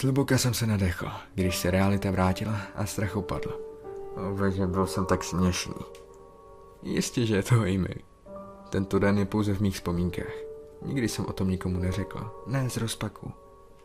Zluboka 0.00 0.38
jsem 0.38 0.54
se 0.54 0.66
nadechl, 0.66 1.10
když 1.34 1.58
se 1.58 1.70
realita 1.70 2.10
vrátila 2.10 2.56
a 2.74 2.86
strach 2.86 3.16
opadl. 3.16 3.60
Oveže 4.30 4.66
byl 4.66 4.86
jsem 4.86 5.06
tak 5.06 5.24
směšný. 5.24 5.74
Jistě, 6.82 7.26
že 7.26 7.36
je 7.36 7.42
to 7.42 7.54
Amy. 7.54 7.94
Tento 8.70 8.98
den 8.98 9.18
je 9.18 9.24
pouze 9.24 9.54
v 9.54 9.60
mých 9.60 9.74
vzpomínkách. 9.74 10.32
Nikdy 10.82 11.08
jsem 11.08 11.26
o 11.26 11.32
tom 11.32 11.50
nikomu 11.50 11.78
neřekl. 11.78 12.30
Ne 12.46 12.70
z 12.70 12.76
rozpaku, 12.76 13.32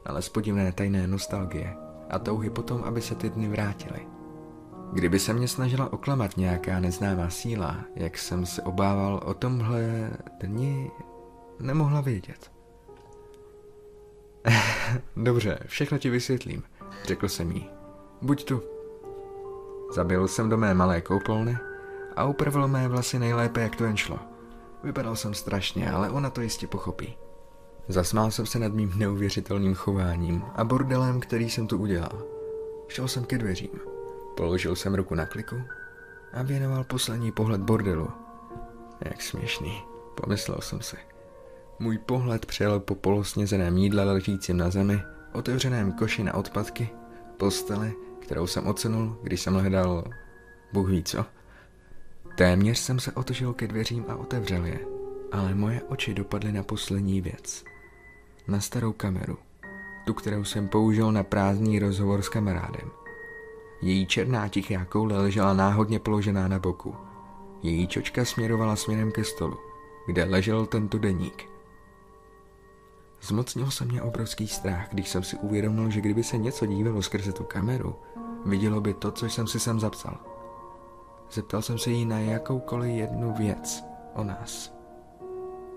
ale 0.06 0.21
z 0.21 0.30
podivné 0.30 0.71
tajné 0.71 1.08
nostalgie 1.08 1.76
a 2.10 2.19
touhy 2.19 2.50
potom, 2.50 2.84
aby 2.84 3.02
se 3.02 3.15
ty 3.15 3.30
dny 3.30 3.47
vrátily. 3.47 4.08
Kdyby 4.93 5.19
se 5.19 5.34
mě 5.34 5.47
snažila 5.47 5.93
oklamat 5.93 6.38
nějaká 6.38 6.80
neznámá 6.80 7.30
síla, 7.30 7.86
jak 7.95 8.17
jsem 8.17 8.45
se 8.45 8.62
obával 8.62 9.21
o 9.26 9.34
tomhle 9.34 10.12
dni, 10.41 10.91
nemohla 11.60 12.02
vědět. 12.02 12.61
Dobře, 15.15 15.60
všechno 15.65 15.97
ti 15.97 16.10
vysvětlím, 16.10 16.63
řekl 17.04 17.30
jsem 17.30 17.51
jí. 17.51 17.69
Buď 18.21 18.43
tu. 18.43 18.63
Zabil 19.93 20.27
jsem 20.27 20.49
do 20.49 20.58
mé 20.58 20.73
malé 20.73 21.01
koupelny 21.01 21.58
a 22.15 22.25
upravil 22.25 22.67
mé 22.67 22.88
vlasy 22.88 23.19
nejlépe, 23.19 23.62
jak 23.62 23.75
to 23.75 23.84
jen 23.84 23.97
šlo. 23.97 24.19
Vypadal 24.84 25.15
jsem 25.15 25.34
strašně, 25.34 25.91
ale 25.91 26.10
ona 26.10 26.30
to 26.30 26.41
jistě 26.41 26.67
pochopí. 26.67 27.17
Zasmál 27.88 28.32
jsem 28.32 28.45
se 28.45 28.60
nad 28.60 28.73
mým 28.73 28.93
neuvěřitelným 28.95 29.75
chováním 29.75 30.43
a 30.56 30.63
bordelem, 30.63 31.19
který 31.19 31.49
jsem 31.49 31.67
tu 31.67 31.77
udělal. 31.77 32.23
Šel 32.88 33.08
jsem 33.08 33.25
ke 33.25 33.38
dveřím. 33.38 33.69
Položil 34.38 34.75
jsem 34.75 34.95
ruku 34.95 35.15
na 35.15 35.25
kliku 35.25 35.56
a 36.34 36.41
věnoval 36.41 36.84
poslední 36.84 37.32
pohled 37.32 37.62
bordelu. 37.62 38.10
Jak 39.06 39.21
směšný, 39.21 39.84
pomyslel 40.15 40.62
jsem 40.62 40.82
si. 40.82 41.11
Můj 41.82 41.98
pohled 41.98 42.46
přejel 42.46 42.80
po 42.80 42.96
polosnězeném 42.96 43.78
jídle 43.78 44.04
ležícím 44.04 44.58
na 44.58 44.70
zemi, 44.70 45.02
otevřeném 45.34 45.91
koši 45.91 46.24
na 46.24 46.34
odpadky, 46.34 46.89
posteli, 47.38 47.94
kterou 48.20 48.48
jsem 48.48 48.67
ocenul, 48.67 49.17
když 49.24 49.41
jsem 49.41 49.54
hledal 49.54 50.04
Bůh 50.74 50.89
ví 50.89 51.04
co. 51.04 51.26
Téměř 52.38 52.78
jsem 52.78 53.00
se 53.00 53.12
otočil 53.12 53.54
ke 53.54 53.67
dveřím 53.67 54.06
a 54.08 54.15
otevřel 54.15 54.65
je, 54.65 54.80
ale 55.32 55.56
moje 55.56 55.82
oči 55.82 56.13
dopadly 56.13 56.52
na 56.52 56.63
poslední 56.63 57.22
věc. 57.22 57.63
Na 58.48 58.60
starou 58.60 58.94
kameru, 58.94 59.38
tu, 60.06 60.13
kterou 60.13 60.44
jsem 60.44 60.67
použil 60.67 61.12
na 61.12 61.24
prázdný 61.24 61.80
rozhovor 61.80 62.22
s 62.22 62.30
kamarádem. 62.30 62.91
Její 63.82 64.06
černá 64.06 64.48
tichá 64.48 64.86
koule 64.86 65.17
ležela 65.17 65.54
náhodně 65.54 66.00
položená 66.00 66.48
na 66.48 66.60
boku. 66.60 66.96
Její 67.63 67.88
čočka 67.88 68.26
směrovala 68.26 68.76
směrem 68.76 69.12
ke 69.12 69.24
stolu, 69.24 69.58
kde 70.08 70.24
ležel 70.24 70.65
tento 70.65 70.98
deník. 70.98 71.52
Zmocnil 73.21 73.71
se 73.71 73.86
mě 73.86 74.01
obrovský 74.01 74.47
strach, 74.47 74.89
když 74.91 75.10
jsem 75.10 75.23
si 75.23 75.38
uvědomil, 75.38 75.89
že 75.89 76.01
kdyby 76.01 76.23
se 76.23 76.38
něco 76.38 76.65
dívalo 76.65 77.01
skrze 77.01 77.31
tu 77.31 77.43
kameru, 77.43 77.95
vidělo 78.45 78.81
by 78.81 78.93
to, 78.93 79.12
co 79.12 79.25
jsem 79.25 79.47
si 79.47 79.60
sem 79.60 79.79
zapsal. 79.79 80.17
Zeptal 81.31 81.62
jsem 81.62 81.77
se 81.77 81.89
jí 81.89 82.05
na 82.05 82.19
jakoukoliv 82.19 82.91
jednu 82.91 83.34
věc 83.34 83.84
o 84.15 84.23
nás. 84.23 84.73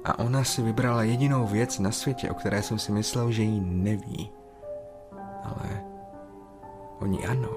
A 0.04 0.18
ona 0.18 0.44
si 0.44 0.62
vybrala 0.62 1.02
jedinou 1.02 1.46
věc 1.46 1.78
na 1.78 1.92
světě, 1.92 2.30
o 2.30 2.34
které 2.34 2.62
jsem 2.62 2.78
si 2.78 2.92
myslel, 2.92 3.32
že 3.32 3.42
jí 3.42 3.60
neví. 3.60 4.32
Ale 5.44 5.84
oni 7.00 7.26
ano, 7.26 7.50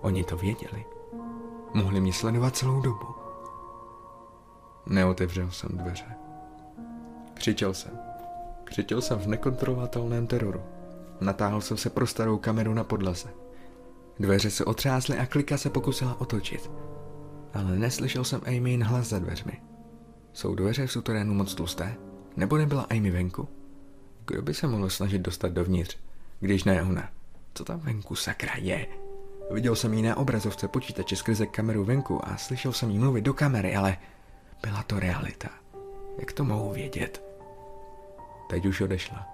oni 0.00 0.24
to 0.24 0.36
věděli. 0.36 0.84
Mohli 1.74 2.00
mě 2.00 2.12
sledovat 2.12 2.56
celou 2.56 2.80
dobu. 2.80 3.06
Neotevřel 4.86 5.50
jsem 5.50 5.70
dveře. 5.78 6.16
Křičel 7.34 7.74
jsem. 7.74 8.09
Křičel 8.70 9.00
jsem 9.00 9.18
v 9.18 9.26
nekontrolovatelném 9.26 10.26
teroru. 10.26 10.62
Natáhl 11.20 11.60
jsem 11.60 11.76
se 11.76 11.90
pro 11.90 12.06
starou 12.06 12.38
kameru 12.38 12.74
na 12.74 12.84
podlaze. 12.84 13.28
Dveře 14.20 14.50
se 14.50 14.64
otřásly 14.64 15.18
a 15.18 15.26
klika 15.26 15.58
se 15.58 15.70
pokusila 15.70 16.20
otočit. 16.20 16.70
Ale 17.54 17.78
neslyšel 17.78 18.24
jsem 18.24 18.40
Amy 18.46 18.70
jen 18.72 18.84
hlas 18.84 19.08
za 19.08 19.18
dveřmi. 19.18 19.52
Jsou 20.32 20.54
dveře 20.54 20.86
v 20.86 20.92
suterénu 20.92 21.34
moc 21.34 21.54
tlusté? 21.54 21.96
Nebo 22.36 22.56
nebyla 22.56 22.86
Amy 22.90 23.10
venku? 23.10 23.48
Kdo 24.26 24.42
by 24.42 24.54
se 24.54 24.66
mohl 24.66 24.90
snažit 24.90 25.18
dostat 25.18 25.52
dovnitř, 25.52 25.98
když 26.40 26.64
ne 26.64 26.82
ona? 26.82 27.10
Co 27.54 27.64
tam 27.64 27.80
venku 27.80 28.14
sakra 28.14 28.52
je? 28.56 28.86
Viděl 29.50 29.76
jsem 29.76 29.94
ji 29.94 30.02
na 30.02 30.16
obrazovce 30.16 30.68
počítače 30.68 31.16
skrze 31.16 31.46
kameru 31.46 31.84
venku 31.84 32.28
a 32.28 32.36
slyšel 32.36 32.72
jsem 32.72 32.90
jí 32.90 32.98
mluvit 32.98 33.22
do 33.22 33.34
kamery, 33.34 33.76
ale 33.76 33.96
byla 34.62 34.82
to 34.82 35.00
realita. 35.00 35.48
Jak 36.18 36.32
to 36.32 36.44
mohu 36.44 36.72
vědět? 36.72 37.29
Teď 38.50 38.66
už 38.66 38.80
odešla. 38.80 39.26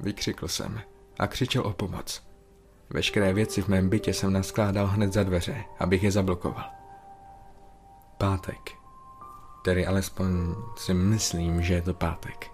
Vykřikl 0.00 0.48
jsem 0.48 0.80
a 1.18 1.26
křičel 1.26 1.66
o 1.66 1.72
pomoc. 1.72 2.22
Veškeré 2.90 3.32
věci 3.32 3.62
v 3.62 3.68
mém 3.68 3.88
bytě 3.88 4.14
jsem 4.14 4.32
naskládal 4.32 4.86
hned 4.86 5.12
za 5.12 5.22
dveře, 5.22 5.64
abych 5.78 6.02
je 6.02 6.10
zablokoval. 6.10 6.70
Pátek. 8.18 8.70
Tedy 9.64 9.86
alespoň 9.86 10.54
si 10.76 10.94
myslím, 10.94 11.62
že 11.62 11.74
je 11.74 11.82
to 11.82 11.94
pátek. 11.94 12.50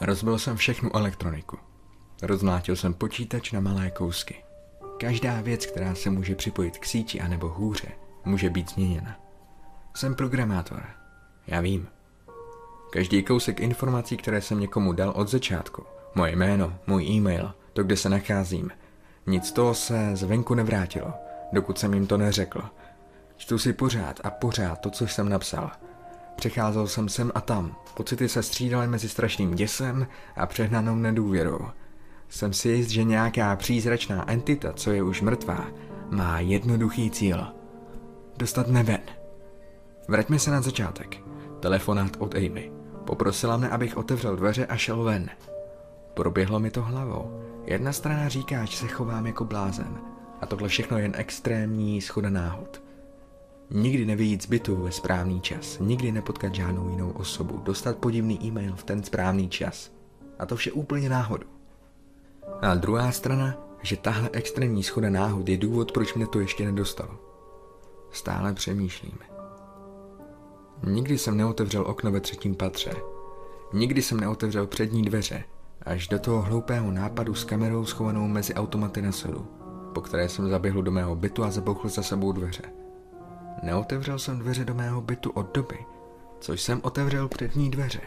Rozbil 0.00 0.38
jsem 0.38 0.56
všechnu 0.56 0.96
elektroniku. 0.96 1.58
Rozmlátil 2.22 2.76
jsem 2.76 2.94
počítač 2.94 3.52
na 3.52 3.60
malé 3.60 3.90
kousky. 3.90 4.44
Každá 5.00 5.40
věc, 5.40 5.66
která 5.66 5.94
se 5.94 6.10
může 6.10 6.34
připojit 6.34 6.78
k 6.78 6.86
síti 6.86 7.20
anebo 7.20 7.48
hůře, 7.48 7.88
může 8.24 8.50
být 8.50 8.70
změněna. 8.70 9.20
Jsem 9.94 10.14
programátor. 10.14 10.86
Já 11.46 11.60
vím. 11.60 11.88
Každý 12.90 13.22
kousek 13.22 13.60
informací, 13.60 14.16
které 14.16 14.40
jsem 14.40 14.60
někomu 14.60 14.92
dal 14.92 15.12
od 15.16 15.28
začátku, 15.28 15.82
moje 16.14 16.32
jméno, 16.32 16.74
můj 16.86 17.04
e-mail, 17.04 17.52
to, 17.72 17.82
kde 17.82 17.96
se 17.96 18.08
nacházím, 18.08 18.70
nic 19.26 19.52
toho 19.52 19.74
se 19.74 20.10
zvenku 20.16 20.54
nevrátilo, 20.54 21.12
dokud 21.52 21.78
jsem 21.78 21.94
jim 21.94 22.06
to 22.06 22.16
neřekl. 22.16 22.62
Čtu 23.36 23.58
si 23.58 23.72
pořád 23.72 24.20
a 24.24 24.30
pořád 24.30 24.80
to, 24.80 24.90
co 24.90 25.06
jsem 25.06 25.28
napsal. 25.28 25.70
Přecházel 26.36 26.86
jsem 26.86 27.08
sem 27.08 27.32
a 27.34 27.40
tam, 27.40 27.76
pocity 27.94 28.28
se 28.28 28.42
střídaly 28.42 28.86
mezi 28.86 29.08
strašným 29.08 29.54
děsem 29.54 30.06
a 30.36 30.46
přehnanou 30.46 30.94
nedůvěrou. 30.94 31.58
Jsem 32.28 32.52
si 32.52 32.68
jist, 32.68 32.88
že 32.88 33.04
nějaká 33.04 33.56
přízračná 33.56 34.30
entita, 34.30 34.72
co 34.72 34.90
je 34.90 35.02
už 35.02 35.22
mrtvá, 35.22 35.66
má 36.10 36.40
jednoduchý 36.40 37.10
cíl. 37.10 37.46
Dostat 38.36 38.68
mě 38.68 38.82
ven. 38.82 39.00
Vraťme 40.08 40.38
se 40.38 40.50
na 40.50 40.60
začátek. 40.60 41.16
Telefonát 41.60 42.16
od 42.18 42.34
Amy. 42.34 42.75
Poprosila 43.06 43.56
mne, 43.56 43.68
abych 43.68 43.96
otevřel 43.96 44.36
dveře 44.36 44.66
a 44.66 44.76
šel 44.76 45.02
ven. 45.02 45.30
Proběhlo 46.14 46.60
mi 46.60 46.70
to 46.70 46.82
hlavou. 46.82 47.42
Jedna 47.64 47.92
strana 47.92 48.28
říká, 48.28 48.64
že 48.64 48.76
se 48.76 48.88
chovám 48.88 49.26
jako 49.26 49.44
blázen. 49.44 49.98
A 50.40 50.46
tohle 50.46 50.68
všechno 50.68 50.96
je 50.96 51.04
jen 51.04 51.12
extrémní 51.16 52.00
schoda 52.00 52.30
náhod. 52.30 52.82
Nikdy 53.70 54.06
nevyjít 54.06 54.42
z 54.42 54.46
bytu 54.46 54.76
ve 54.76 54.92
správný 54.92 55.40
čas, 55.40 55.78
nikdy 55.78 56.12
nepotkat 56.12 56.54
žádnou 56.54 56.88
jinou 56.88 57.10
osobu, 57.10 57.58
dostat 57.64 57.96
podivný 57.96 58.44
e-mail 58.44 58.76
v 58.76 58.84
ten 58.84 59.02
správný 59.02 59.48
čas. 59.48 59.90
A 60.38 60.46
to 60.46 60.56
vše 60.56 60.72
úplně 60.72 61.08
náhodu. 61.08 61.46
A 62.62 62.74
druhá 62.74 63.12
strana, 63.12 63.56
že 63.82 63.96
tahle 63.96 64.30
extrémní 64.32 64.82
schoda 64.82 65.10
náhod 65.10 65.48
je 65.48 65.56
důvod, 65.56 65.92
proč 65.92 66.14
mě 66.14 66.26
to 66.26 66.40
ještě 66.40 66.64
nedostalo. 66.64 67.18
Stále 68.10 68.54
přemýšlím. 68.54 69.35
Nikdy 70.84 71.18
jsem 71.18 71.36
neotevřel 71.36 71.84
okno 71.86 72.12
ve 72.12 72.20
třetím 72.20 72.54
patře. 72.54 72.92
Nikdy 73.72 74.02
jsem 74.02 74.20
neotevřel 74.20 74.66
přední 74.66 75.02
dveře, 75.02 75.44
až 75.82 76.08
do 76.08 76.18
toho 76.18 76.42
hloupého 76.42 76.90
nápadu 76.90 77.34
s 77.34 77.44
kamerou 77.44 77.84
schovanou 77.84 78.28
mezi 78.28 78.54
automaty 78.54 79.02
na 79.02 79.12
sedu, 79.12 79.46
po 79.94 80.00
které 80.00 80.28
jsem 80.28 80.50
zaběhl 80.50 80.82
do 80.82 80.90
mého 80.90 81.16
bytu 81.16 81.44
a 81.44 81.50
zabouchl 81.50 81.88
za 81.88 82.02
sebou 82.02 82.32
dveře. 82.32 82.62
Neotevřel 83.62 84.18
jsem 84.18 84.38
dveře 84.38 84.64
do 84.64 84.74
mého 84.74 85.00
bytu 85.00 85.30
od 85.30 85.54
doby, 85.54 85.78
což 86.40 86.62
jsem 86.62 86.80
otevřel 86.82 87.28
přední 87.28 87.70
dveře. 87.70 88.00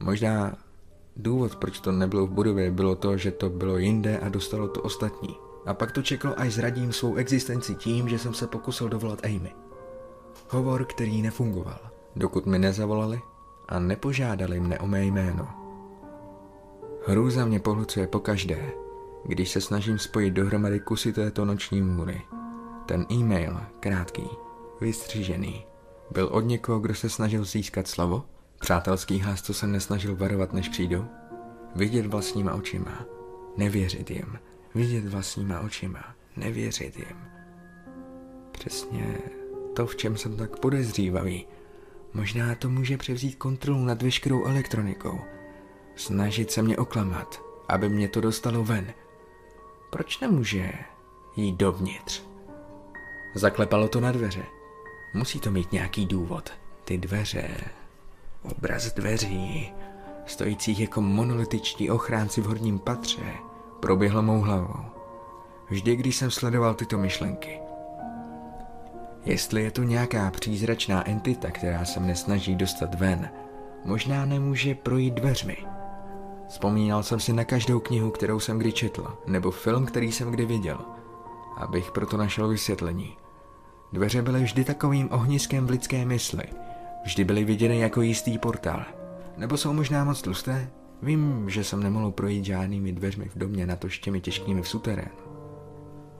Možná 0.00 0.56
důvod, 1.16 1.56
proč 1.56 1.80
to 1.80 1.92
nebylo 1.92 2.26
v 2.26 2.30
budově, 2.30 2.70
bylo 2.70 2.94
to, 2.94 3.16
že 3.16 3.30
to 3.30 3.50
bylo 3.50 3.78
jinde 3.78 4.18
a 4.18 4.28
dostalo 4.28 4.68
to 4.68 4.82
ostatní. 4.82 5.36
A 5.66 5.74
pak 5.74 5.92
to 5.92 6.02
čekalo, 6.02 6.40
až 6.40 6.52
zradím 6.52 6.92
svou 6.92 7.14
existenci 7.14 7.74
tím, 7.74 8.08
že 8.08 8.18
jsem 8.18 8.34
se 8.34 8.46
pokusil 8.46 8.88
dovolat 8.88 9.24
Amy. 9.24 9.54
Hovor, 10.50 10.84
který 10.84 11.22
nefungoval, 11.22 11.78
dokud 12.16 12.46
mi 12.46 12.58
nezavolali 12.58 13.20
a 13.68 13.78
nepožádali 13.78 14.60
mne 14.60 14.78
o 14.78 14.86
mé 14.86 15.04
jméno. 15.04 15.48
Hrůza 17.06 17.44
mě 17.44 17.60
pohlucuje 17.60 18.06
pokaždé, 18.06 18.72
když 19.24 19.50
se 19.50 19.60
snažím 19.60 19.98
spojit 19.98 20.30
dohromady 20.30 20.80
kusy 20.80 21.12
této 21.12 21.44
noční 21.44 21.82
můry. 21.82 22.22
Ten 22.86 23.06
e-mail, 23.12 23.60
krátký, 23.80 24.28
vystřížený, 24.80 25.66
byl 26.10 26.26
od 26.26 26.40
někoho, 26.40 26.78
kdo 26.78 26.94
se 26.94 27.08
snažil 27.08 27.44
získat 27.44 27.86
slovo? 27.88 28.24
Přátelský 28.60 29.20
hlas, 29.20 29.42
co 29.42 29.54
se 29.54 29.66
nesnažil 29.66 30.16
varovat, 30.16 30.52
než 30.52 30.68
přijdu? 30.68 31.06
Vidět 31.74 32.06
vlastníma 32.06 32.54
očima, 32.54 33.04
nevěřit 33.56 34.10
jim. 34.10 34.38
Vidět 34.74 35.04
vlastníma 35.04 35.60
očima, 35.60 36.04
nevěřit 36.36 36.96
jim. 36.96 37.16
Přesně 38.52 39.18
to, 39.74 39.86
v 39.86 39.96
čem 39.96 40.16
jsem 40.16 40.36
tak 40.36 40.58
podezřívavý. 40.58 41.46
Možná 42.14 42.54
to 42.54 42.68
může 42.68 42.96
převzít 42.96 43.36
kontrolu 43.36 43.84
nad 43.84 44.02
veškerou 44.02 44.44
elektronikou. 44.44 45.20
Snažit 45.96 46.50
se 46.50 46.62
mě 46.62 46.76
oklamat, 46.76 47.42
aby 47.68 47.88
mě 47.88 48.08
to 48.08 48.20
dostalo 48.20 48.64
ven. 48.64 48.92
Proč 49.90 50.20
nemůže 50.20 50.72
jít 51.36 51.56
dovnitř? 51.56 52.22
Zaklepalo 53.34 53.88
to 53.88 54.00
na 54.00 54.12
dveře. 54.12 54.44
Musí 55.14 55.40
to 55.40 55.50
mít 55.50 55.72
nějaký 55.72 56.06
důvod. 56.06 56.50
Ty 56.84 56.98
dveře. 56.98 57.48
Obraz 58.42 58.92
dveří, 58.94 59.72
stojících 60.26 60.80
jako 60.80 61.00
monolitičtí 61.00 61.90
ochránci 61.90 62.40
v 62.40 62.44
horním 62.44 62.78
patře, 62.78 63.34
proběhlo 63.80 64.22
mou 64.22 64.40
hlavou. 64.40 64.84
Vždy, 65.70 65.96
když 65.96 66.16
jsem 66.16 66.30
sledoval 66.30 66.74
tyto 66.74 66.98
myšlenky. 66.98 67.67
Jestli 69.28 69.62
je 69.62 69.70
tu 69.70 69.82
nějaká 69.82 70.30
přízračná 70.30 71.08
entita, 71.08 71.50
která 71.50 71.84
se 71.84 72.00
mne 72.00 72.16
snaží 72.16 72.54
dostat 72.54 72.94
ven, 72.94 73.30
možná 73.84 74.24
nemůže 74.24 74.74
projít 74.74 75.14
dveřmi. 75.14 75.56
Vzpomínal 76.48 77.02
jsem 77.02 77.20
si 77.20 77.32
na 77.32 77.44
každou 77.44 77.80
knihu, 77.80 78.10
kterou 78.10 78.40
jsem 78.40 78.58
kdy 78.58 78.72
četl, 78.72 79.18
nebo 79.26 79.50
film, 79.50 79.86
který 79.86 80.12
jsem 80.12 80.30
kdy 80.30 80.46
viděl, 80.46 80.78
abych 81.56 81.90
proto 81.90 82.16
našel 82.16 82.48
vysvětlení. 82.48 83.16
Dveře 83.92 84.22
byly 84.22 84.42
vždy 84.42 84.64
takovým 84.64 85.08
ohniskem 85.12 85.66
v 85.66 85.70
lidské 85.70 86.04
mysli. 86.04 86.44
Vždy 87.04 87.24
byly 87.24 87.44
viděny 87.44 87.78
jako 87.78 88.02
jistý 88.02 88.38
portál. 88.38 88.84
Nebo 89.36 89.56
jsou 89.56 89.72
možná 89.72 90.04
moc 90.04 90.22
tlusté? 90.22 90.70
Vím, 91.02 91.50
že 91.50 91.64
jsem 91.64 91.82
nemohl 91.82 92.10
projít 92.10 92.44
žádnými 92.44 92.92
dveřmi 92.92 93.28
v 93.28 93.38
domě 93.38 93.66
na 93.66 93.76
to 93.76 93.88
těmi 93.88 94.20
těžkými 94.20 94.62
v 94.62 94.68
suterénu. 94.68 95.18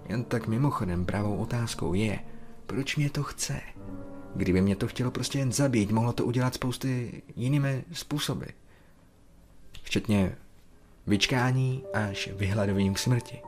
Jen 0.09 0.25
tak 0.25 0.49
mimochodem 0.49 1.07
pravou 1.07 1.37
otázkou 1.37 1.95
je, 1.95 2.19
proč 2.69 2.97
mě 2.97 3.11
to 3.11 3.23
chce? 3.23 3.61
Kdyby 4.35 4.61
mě 4.61 4.77
to 4.77 4.89
chtělo 4.89 5.11
prostě 5.11 5.39
jen 5.39 5.53
zabít, 5.53 5.91
mohlo 5.91 6.13
to 6.13 6.25
udělat 6.25 6.55
spousty 6.55 7.23
jinými 7.37 7.85
způsoby. 7.93 8.45
Včetně 9.83 10.37
vyčkání 11.07 11.85
až 11.95 12.29
vyhladovým 12.33 12.95
k 12.95 12.99
smrti. 12.99 13.41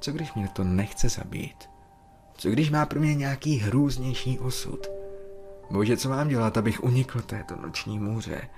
Co 0.00 0.12
když 0.12 0.34
mě 0.34 0.48
to 0.48 0.64
nechce 0.64 1.08
zabít? 1.08 1.68
Co 2.34 2.50
když 2.50 2.70
má 2.70 2.86
pro 2.86 3.00
mě 3.00 3.14
nějaký 3.14 3.56
hrůznější 3.56 4.38
osud? 4.38 4.86
Bože, 5.70 5.96
co 5.96 6.08
mám 6.08 6.28
dělat, 6.28 6.56
abych 6.56 6.84
unikl 6.84 7.22
této 7.22 7.56
noční 7.56 7.98
můře? 7.98 8.48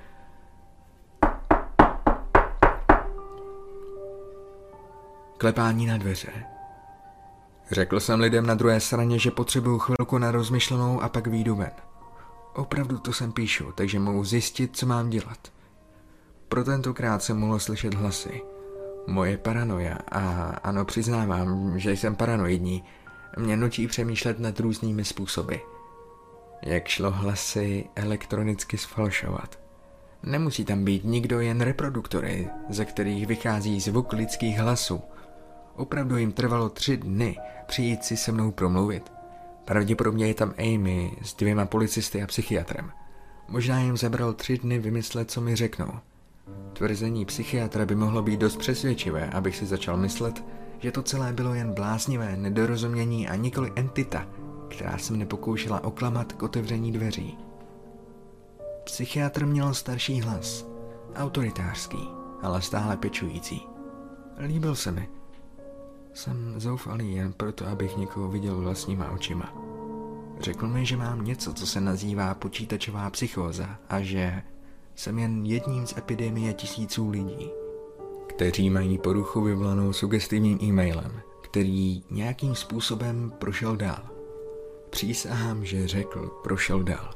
Klepání 5.38 5.87
na 5.87 5.96
dveře. 5.96 6.60
Řekl 7.70 8.00
jsem 8.00 8.20
lidem 8.20 8.46
na 8.46 8.54
druhé 8.54 8.80
straně, 8.80 9.18
že 9.18 9.30
potřebuju 9.30 9.78
chvilku 9.78 10.18
na 10.18 10.30
rozmyšlenou 10.30 11.02
a 11.02 11.09
pak 11.09 11.26
výjdu 11.26 11.54
ven. 11.54 11.70
Opravdu 12.54 12.98
to 12.98 13.12
sem 13.12 13.33
píšu, 13.33 13.72
takže 13.74 13.98
mohu 13.98 14.24
zjistit, 14.24 14.76
co 14.76 14.87
mám 14.87 15.11
dělat. 15.11 15.38
Pro 16.48 16.64
tentokrát 16.64 17.22
jsem 17.22 17.38
mohl 17.38 17.59
slyšet 17.59 17.94
hlasy. 17.94 18.42
Moje 19.06 19.38
paranoja, 19.38 19.98
a 20.12 20.20
ano, 20.64 20.85
přiznávám, 20.85 21.78
že 21.78 21.92
jsem 21.92 22.16
paranoidní, 22.16 22.85
mě 23.38 23.56
nutí 23.56 23.87
přemýšlet 23.87 24.38
nad 24.38 24.61
různými 24.61 25.04
způsoby. 25.04 25.54
Jak 26.62 26.88
šlo 26.88 27.11
hlasy 27.11 27.85
elektronicky 27.96 28.78
sfalšovat. 28.78 29.59
Nemusí 30.22 30.64
tam 30.64 30.85
být 30.85 31.04
nikdo, 31.04 31.40
jen 31.40 31.61
reproduktory, 31.61 32.48
ze 32.68 32.85
kterých 32.85 33.26
vychází 33.26 33.80
zvuk 33.80 34.12
lidských 34.12 34.59
hlasů. 34.59 35.02
Opravdu 35.81 36.16
jim 36.16 36.33
trvalo 36.33 36.69
tři 36.69 36.97
dny 36.97 37.37
přijít 37.66 38.05
si 38.05 38.16
se 38.16 38.33
mnou 38.33 38.51
promluvit. 38.51 39.12
Pravděpodobně 39.64 40.27
je 40.27 40.35
tam 40.35 40.55
Amy 40.59 41.12
s 41.23 41.35
dvěma 41.35 41.66
policisty 41.66 42.23
a 42.23 42.27
psychiatrem. 42.27 42.90
Možná 43.49 43.81
jim 43.81 43.97
zabral 43.97 44.33
tři 44.33 44.59
dny 44.59 44.79
vymyslet, 44.79 45.31
co 45.31 45.40
mi 45.40 45.57
řeknou. 45.57 45.93
Tvrzení 46.73 47.25
psychiatra 47.25 47.87
by 47.87 47.95
mohlo 47.95 48.23
být 48.23 48.40
dost 48.40 48.57
přesvědčivé, 48.57 49.31
abych 49.31 49.57
si 49.57 49.66
začal 49.66 49.97
myslet, 49.97 50.45
že 50.79 50.93
to 50.93 51.03
celé 51.03 51.33
bylo 51.33 51.55
jen 51.55 51.75
bláznivé 51.75 52.37
nedorozumění 52.37 53.29
a 53.29 53.37
nikoli 53.37 53.73
entita, 53.77 54.27
která 54.71 54.99
se 54.99 55.12
mne 55.12 55.27
pokoušela 55.27 55.85
oklamat 55.85 56.33
k 56.33 56.43
otevření 56.43 56.93
dveří. 56.93 57.38
Psychiatr 58.85 59.47
měl 59.47 59.75
starší 59.75 60.21
hlas, 60.21 60.66
autoritářský, 61.14 62.09
ale 62.43 62.62
stále 62.62 62.97
pečující. 62.97 63.66
Líbil 64.38 64.75
se 64.75 64.93
mi. 64.93 65.19
Jsem 66.14 66.61
zoufalý 66.61 67.14
jen 67.14 67.33
proto, 67.33 67.66
abych 67.66 67.96
někoho 67.96 68.29
viděl 68.29 68.61
vlastníma 68.61 69.11
očima. 69.11 69.55
Řekl 70.40 70.68
mi, 70.68 70.87
že 70.87 70.96
mám 70.96 71.25
něco, 71.25 71.55
co 71.55 71.66
se 71.66 71.81
nazývá 71.81 72.35
počítačová 72.35 73.11
psychóza 73.11 73.79
a 73.88 74.01
že 74.01 74.42
jsem 74.94 75.18
jen 75.18 75.46
jedním 75.46 75.87
z 75.87 75.96
epidemie 75.96 76.53
tisíců 76.53 77.11
lidí, 77.11 77.51
kteří 78.27 78.70
mají 78.70 78.99
poruchu 78.99 79.40
vyvolanou 79.40 79.92
sugestivním 79.92 80.59
e-mailem, 80.62 81.20
který 81.40 82.03
nějakým 82.11 82.55
způsobem 82.55 83.33
prošel 83.38 83.77
dál. 83.77 84.03
Přísahám, 84.90 85.64
že 85.64 85.88
řekl, 85.88 86.29
prošel 86.42 86.83
dál. 86.83 87.14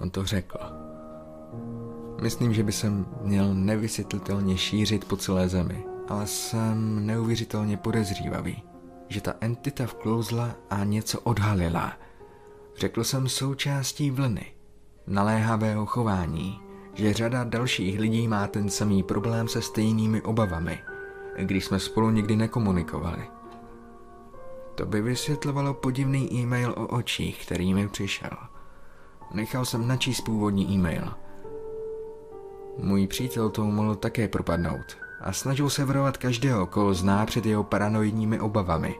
On 0.00 0.10
to 0.10 0.24
řekl. 0.24 0.58
Myslím, 2.22 2.54
že 2.54 2.62
by 2.62 2.72
se 2.72 2.92
měl 3.22 3.54
nevysvětlitelně 3.54 4.56
šířit 4.56 5.04
po 5.04 5.16
celé 5.16 5.48
zemi, 5.48 5.84
ale 6.08 6.26
jsem 6.26 7.06
neuvěřitelně 7.06 7.76
podezřívavý, 7.76 8.62
že 9.08 9.20
ta 9.20 9.34
entita 9.40 9.86
vklouzla 9.86 10.54
a 10.70 10.84
něco 10.84 11.20
odhalila. 11.20 11.92
Řekl 12.76 13.04
jsem 13.04 13.28
součástí 13.28 14.10
vlny, 14.10 14.46
naléhavého 15.06 15.86
chování, 15.86 16.60
že 16.94 17.12
řada 17.12 17.44
dalších 17.44 18.00
lidí 18.00 18.28
má 18.28 18.46
ten 18.46 18.70
samý 18.70 19.02
problém 19.02 19.48
se 19.48 19.62
stejnými 19.62 20.22
obavami, 20.22 20.78
když 21.38 21.64
jsme 21.64 21.78
spolu 21.78 22.10
nikdy 22.10 22.36
nekomunikovali. 22.36 23.28
To 24.74 24.86
by 24.86 25.02
vysvětlovalo 25.02 25.74
podivný 25.74 26.32
e-mail 26.32 26.74
o 26.76 26.86
očích, 26.86 27.46
který 27.46 27.74
mi 27.74 27.88
přišel. 27.88 28.30
Nechal 29.34 29.64
jsem 29.64 29.88
načíst 29.88 30.20
původní 30.20 30.74
e-mail. 30.74 31.12
Můj 32.78 33.06
přítel 33.06 33.50
tomu 33.50 33.72
mohl 33.72 33.94
také 33.94 34.28
propadnout 34.28 34.96
a 35.22 35.32
snažil 35.32 35.70
se 35.70 35.84
varovat 35.84 36.16
každého, 36.16 36.66
koho 36.66 36.94
zná 36.94 37.26
před 37.26 37.46
jeho 37.46 37.64
paranoidními 37.64 38.40
obavami. 38.40 38.94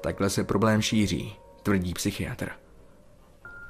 Takhle 0.00 0.30
se 0.30 0.44
problém 0.44 0.82
šíří, 0.82 1.36
tvrdí 1.62 1.94
psychiatr. 1.94 2.50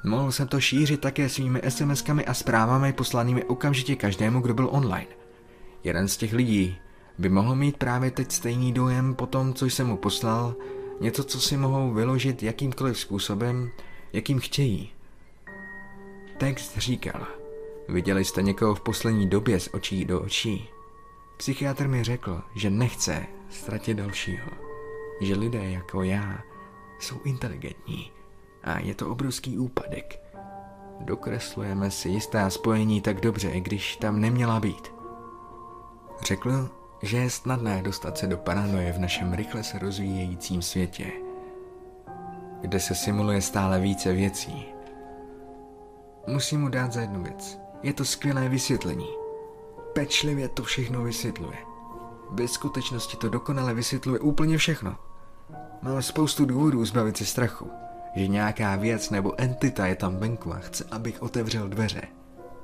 Mohl 0.05 0.33
jsem 0.33 0.49
to 0.49 0.61
šířit 0.61 1.01
také 1.01 1.29
svými 1.29 1.61
SMS-kami 1.61 2.25
a 2.27 2.35
zprávami 2.35 2.93
poslanými 2.93 3.45
okamžitě 3.45 3.97
každému, 3.97 4.41
kdo 4.41 4.55
byl 4.55 4.69
online. 4.73 5.07
Jeden 5.85 6.09
z 6.09 6.17
těch 6.17 6.33
lidí 6.33 6.77
by 7.19 7.29
mohl 7.29 7.55
mít 7.55 7.77
právě 7.77 8.11
teď 8.11 8.33
stejný 8.33 8.73
dojem 8.73 9.15
po 9.15 9.27
tom, 9.27 9.55
co 9.55 9.67
jsem 9.67 9.87
mu 9.87 9.97
poslal, 9.97 10.55
něco, 11.01 11.25
co 11.25 11.41
si 11.41 11.57
mohou 11.57 11.93
vyložit 11.93 12.43
jakýmkoliv 12.43 12.99
způsobem, 12.99 13.71
jakým 14.13 14.41
chtějí. 14.41 14.93
Text 16.39 16.79
říkal, 16.79 17.27
viděli 17.89 18.25
jste 18.25 18.43
někoho 18.43 18.75
v 18.75 18.81
poslední 18.81 19.29
době 19.29 19.61
z 19.61 19.69
očí 19.73 20.05
do 20.05 20.21
očí. 20.21 20.74
Psychiatr 21.45 21.89
mi 21.89 22.05
řekl, 22.05 22.43
že 22.55 22.71
nechce 22.71 23.27
ztratit 23.51 23.97
dalšího, 23.97 24.51
že 25.21 25.35
lidé 25.35 25.71
jako 25.71 26.03
já 26.03 26.39
jsou 26.99 27.21
inteligentní 27.25 28.11
a 28.63 28.79
je 28.79 28.95
to 28.95 29.11
obrovský 29.11 29.59
úpadek. 29.59 30.21
Dokreslujeme 31.01 31.91
si 31.91 32.09
jistá 32.09 32.51
spojení 32.51 33.01
tak 33.01 33.21
dobře, 33.21 33.51
i 33.51 33.61
když 33.61 33.97
tam 33.97 34.21
neměla 34.21 34.61
být. 34.61 34.93
Řekl, 36.23 36.71
že 37.03 37.17
je 37.17 37.31
snadné 37.31 37.83
dostat 37.83 38.19
se 38.19 38.27
do 38.27 38.39
paranoje 38.39 38.93
v 38.93 38.99
našem 38.99 39.33
rychle 39.33 39.65
se 39.65 39.79
rozvíjejícím 39.79 40.63
světě, 40.63 41.13
kde 42.61 42.81
se 42.81 42.95
simuluje 42.95 43.43
stále 43.43 43.81
více 43.81 44.13
věcí. 44.13 44.67
Musím 46.27 46.61
mu 46.61 46.69
dát 46.69 46.93
za 46.93 47.01
jednu 47.01 47.23
věc. 47.23 47.59
Je 47.83 47.93
to 47.93 48.05
skvělé 48.05 48.49
vysvětlení. 48.49 49.24
Pečlivě 49.95 50.49
to 50.49 50.63
všechno 50.63 51.03
vysvětluje. 51.03 51.57
Ve 52.31 52.49
skutečnosti 52.49 53.17
to 53.17 53.29
dokonale 53.29 53.75
vysvětluje 53.75 54.21
úplně 54.21 54.59
všechno. 54.59 54.97
Mám 55.83 56.03
spoustu 56.03 56.45
důvodů 56.45 56.85
zbavit 56.85 57.17
se 57.17 57.25
strachu 57.25 57.71
že 58.15 58.29
nějaká 58.29 58.77
věc 58.77 59.11
nebo 59.11 59.41
entita 59.41 59.87
je 59.87 59.97
tam 59.97 60.17
venku 60.17 60.53
a 60.53 60.59
chce, 60.59 60.85
abych 60.91 61.23
otevřel 61.23 61.69
dveře, 61.69 62.03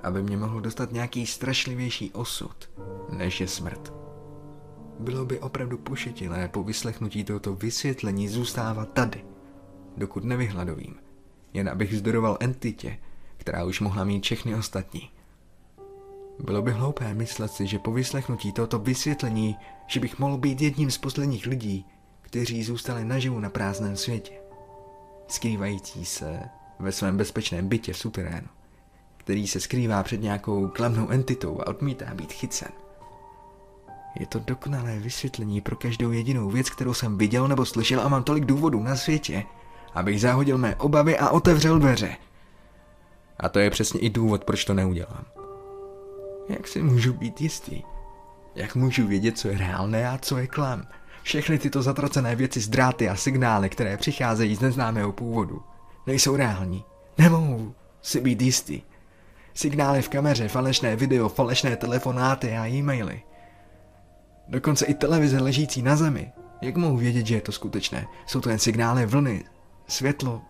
aby 0.03 0.23
mě 0.23 0.37
mohl 0.37 0.61
dostat 0.61 0.93
nějaký 0.93 1.27
strašlivější 1.27 2.13
osud, 2.13 2.71
než 3.11 3.41
je 3.41 3.49
smrt. 3.49 3.93
Bylo 4.99 5.25
by 5.25 5.41
opravdu 5.41 5.79
pošetilé 5.79 6.49
po 6.49 6.63
vyslechnutí 6.63 7.25
tohoto 7.25 7.55
vysvětlení 7.55 8.29
zůstávat 8.29 8.93
tady, 8.93 9.25
dokud 9.97 10.25
nevyhladovím, 10.25 10.97
jen 11.53 11.69
abych 11.69 11.99
zdoroval 11.99 12.37
entitě, 12.41 12.99
která 13.37 13.65
už 13.65 13.81
mohla 13.81 14.05
mít 14.05 14.25
všechny 14.25 14.55
ostatní. 14.55 15.11
Bylo 16.39 16.63
by 16.63 16.73
hloupé 16.73 17.15
myslet 17.15 17.53
si, 17.53 17.67
že 17.67 17.79
po 17.79 17.93
vyslechnutí 17.93 18.53
tohoto 18.53 18.79
vysvětlení, 18.79 19.57
že 19.87 20.01
bych 20.01 20.19
mohl 20.19 20.39
být 20.39 20.61
jedním 20.61 20.91
z 20.91 20.99
posledních 20.99 21.47
lidí, 21.47 21.87
kteří 22.23 22.65
zůstali 22.65 23.05
naživu 23.05 23.41
na 23.41 23.51
prázdném 23.51 23.97
světě 23.97 24.41
skrývající 25.33 26.05
se 26.05 26.41
ve 26.79 26.93
svém 26.93 27.17
bezpečném 27.17 27.69
bytě 27.69 27.93
v 27.93 27.99
suterénu, 27.99 28.49
který 29.17 29.47
se 29.47 29.61
skrývá 29.61 30.03
před 30.03 30.21
nějakou 30.21 30.69
klamnou 30.69 31.09
entitou 31.09 31.61
a 31.61 31.67
odmítá 31.67 32.15
být 32.15 32.33
chycen. 32.33 32.69
Je 34.21 34.27
to 34.27 34.39
dokonalé 34.39 34.99
vysvětlení 34.99 35.61
pro 35.61 35.77
každou 35.77 36.13
jedinou 36.13 36.51
věc, 36.51 36.71
kterou 36.71 36.95
jsem 36.95 37.19
viděl 37.19 37.49
nebo 37.49 37.65
slyšel 37.65 38.01
a 38.01 38.09
mám 38.09 38.25
tolik 38.25 38.45
důvodů 38.45 38.83
na 38.83 38.97
světě, 38.97 39.45
abych 39.95 40.21
zahodil 40.21 40.59
mé 40.59 40.77
obavy 40.77 41.19
a 41.19 41.31
otevřel 41.31 41.79
dveře. 41.79 42.17
A 43.39 43.49
to 43.49 43.59
je 43.59 43.71
přesně 43.71 44.01
i 44.01 44.11
důvod, 44.11 44.45
proč 44.45 44.65
to 44.65 44.75
neudělám. 44.75 45.25
Jak 46.51 46.69
si 46.69 46.83
můžu 46.83 47.13
být 47.13 47.41
jistý? 47.41 47.83
Jak 48.55 48.75
můžu 48.75 49.07
vědět, 49.07 49.39
co 49.39 49.49
je 49.49 49.59
reálné 49.59 50.09
a 50.09 50.19
co 50.19 50.39
je 50.39 50.47
klam? 50.47 50.83
Všechny 51.23 51.59
tyto 51.59 51.83
zatracené 51.83 52.37
věci 52.37 52.61
z 52.61 52.69
dráty 52.69 53.09
a 53.09 53.17
signály, 53.17 53.69
které 53.69 53.97
přicházejí 53.97 54.57
z 54.57 54.61
neznámého 54.61 55.13
původu, 55.13 55.63
nejsou 56.07 56.37
reální. 56.37 56.85
Nemohou 57.19 57.75
si 58.03 58.21
být 58.21 58.43
jistý. 58.43 58.83
Signály 59.55 60.03
v 60.03 60.09
kameře, 60.09 60.49
falešné 60.49 60.97
video, 60.97 61.29
falešné 61.29 61.77
telefonáty 61.77 62.57
a 62.57 62.67
e-maily. 62.67 63.23
Dokonce 64.49 64.87
i 64.87 64.95
televize 64.95 65.41
ležící 65.41 65.83
na 65.83 65.97
zemi. 65.97 66.33
Jak 66.63 66.77
mohu 66.77 66.97
vědět, 66.97 67.27
že 67.27 67.35
je 67.35 67.41
to 67.41 67.53
skutečné? 67.53 68.07
Jsou 68.27 68.41
to 68.41 68.51
jen 68.51 68.59
signály 68.59 69.07
vlny, 69.07 69.45
světlo. 69.87 70.43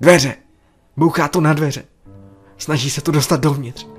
Dveře! 0.00 0.36
Bouchá 0.96 1.28
to 1.28 1.40
na 1.40 1.52
dveře. 1.52 1.84
Snaží 2.56 2.90
se 2.90 3.00
to 3.00 3.12
dostat 3.12 3.40
dovnitř. 3.40 3.95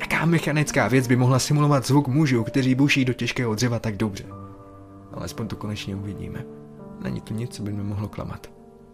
Jaká 0.00 0.24
mechanická 0.24 0.88
věc 0.88 1.06
by 1.06 1.16
mohla 1.16 1.38
simulovat 1.38 1.86
zvuk 1.86 2.08
mužů, 2.08 2.44
kteří 2.44 2.74
buší 2.74 3.04
do 3.04 3.12
těžkého 3.12 3.54
dřeva 3.54 3.78
tak 3.78 3.96
dobře? 3.96 4.24
Alespoň 5.12 5.48
to 5.48 5.56
konečně 5.56 5.96
uvidíme. 5.96 6.44
Není 7.02 7.20
tu 7.20 7.34
nic, 7.34 7.56
co 7.56 7.62
by 7.62 7.72
mi 7.72 7.82
mohlo 7.82 8.08
klamat. 8.08 8.46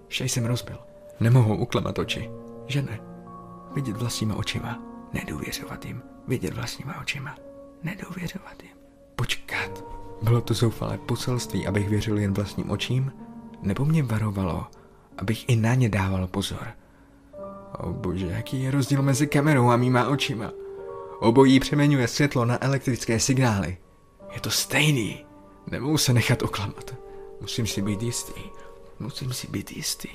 Vše 0.08 0.24
jsem 0.24 0.44
rozbil. 0.44 0.78
Nemohu 1.20 1.56
uklamat 1.56 1.98
oči. 1.98 2.30
Že 2.66 2.82
ne? 2.82 3.00
Vidět 3.74 3.96
vlastníma 3.96 4.34
očima. 4.34 4.82
Nedůvěřovat 5.12 5.84
jim. 5.84 6.02
Vidět 6.28 6.54
vlastníma 6.54 7.00
očima. 7.00 7.36
Nedůvěřovat 7.82 8.62
jim. 8.62 8.72
Počkat. 9.16 9.84
Bylo 10.22 10.40
to 10.40 10.54
zoufalé 10.54 10.98
poselství, 10.98 11.66
abych 11.66 11.88
věřil 11.88 12.18
jen 12.18 12.32
vlastním 12.32 12.70
očím? 12.70 13.12
Nebo 13.62 13.84
mě 13.84 14.02
varovalo, 14.02 14.66
abych 15.18 15.48
i 15.48 15.56
na 15.56 15.74
ně 15.74 15.88
dával 15.88 16.26
pozor? 16.26 16.66
O 17.78 17.92
bože, 17.92 18.26
jaký 18.26 18.62
je 18.62 18.70
rozdíl 18.70 19.02
mezi 19.02 19.26
kamerou 19.26 19.68
a 19.70 19.76
mýma 19.76 20.08
očima? 20.08 20.50
Obojí 21.20 21.60
přeměňuje 21.60 22.08
světlo 22.08 22.44
na 22.44 22.64
elektrické 22.64 23.20
signály. 23.20 23.76
Je 24.34 24.40
to 24.40 24.50
stejný. 24.50 25.26
Nemohu 25.70 25.98
se 25.98 26.12
nechat 26.12 26.42
oklamat. 26.42 26.94
Musím 27.40 27.66
si 27.66 27.82
být 27.82 28.02
jistý. 28.02 28.42
Musím 28.98 29.32
si 29.32 29.46
být 29.46 29.72
jistý. 29.72 30.08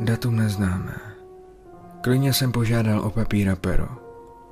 Datum 0.00 0.36
neznáme. 0.36 1.00
Klidně 2.02 2.32
jsem 2.32 2.52
požádal 2.52 3.00
o 3.00 3.10
papír 3.10 3.50
a 3.50 3.56
pero. 3.56 3.88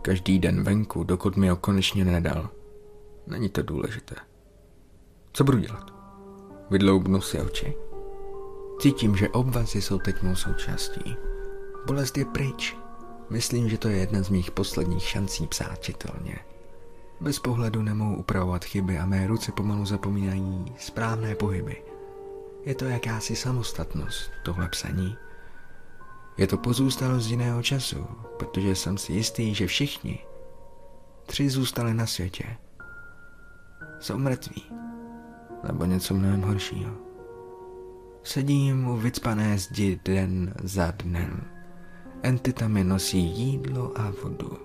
Každý 0.02 0.38
den 0.38 0.62
venku, 0.62 1.04
dokud 1.04 1.36
mi 1.36 1.48
ho 1.48 1.56
konečně 1.56 2.04
nedal. 2.04 2.50
Není 3.26 3.48
to 3.48 3.62
důležité. 3.62 4.14
Co 5.32 5.44
budu 5.44 5.58
dělat? 5.58 5.90
Vydloubnu 6.70 7.20
si 7.20 7.40
oči. 7.40 7.85
Cítím, 8.86 9.16
že 9.16 9.28
obvazy 9.28 9.82
jsou 9.82 9.98
teď 9.98 10.22
mou 10.22 10.36
součástí. 10.36 11.16
Bolest 11.86 12.18
je 12.18 12.24
pryč. 12.24 12.76
Myslím, 13.30 13.68
že 13.68 13.78
to 13.78 13.88
je 13.88 13.96
jedna 13.96 14.22
z 14.22 14.28
mých 14.28 14.50
posledních 14.50 15.02
šancí 15.02 15.46
psát 15.46 15.82
čitelně. 15.82 16.38
Bez 17.20 17.38
pohledu 17.38 17.82
nemohu 17.82 18.16
upravovat 18.16 18.64
chyby 18.64 18.98
a 18.98 19.06
mé 19.06 19.26
ruce 19.26 19.52
pomalu 19.52 19.84
zapomínají 19.84 20.64
správné 20.78 21.34
pohyby. 21.34 21.82
Je 22.64 22.74
to 22.74 22.84
jakási 22.84 23.36
samostatnost, 23.36 24.30
tohle 24.44 24.68
psaní. 24.68 25.16
Je 26.36 26.46
to 26.46 26.58
pozůstalost 26.58 27.30
jiného 27.30 27.62
času, 27.62 28.06
protože 28.36 28.74
jsem 28.74 28.98
si 28.98 29.12
jistý, 29.12 29.54
že 29.54 29.66
všichni 29.66 30.18
tři 31.26 31.50
zůstali 31.50 31.94
na 31.94 32.06
světě. 32.06 32.56
Jsou 34.00 34.18
mrtví. 34.18 34.62
Nebo 35.68 35.84
něco 35.84 36.14
mnohem 36.14 36.42
horšího. 36.42 37.05
Sedím 38.26 38.88
u 38.88 38.96
vycpané 38.96 39.58
zdi 39.58 40.00
den 40.04 40.54
za 40.62 40.90
dnem. 40.90 41.44
Entita 42.22 42.68
mi 42.68 42.84
nosí 42.84 43.18
jídlo 43.18 43.92
a 44.00 44.12
vodu. 44.22 44.58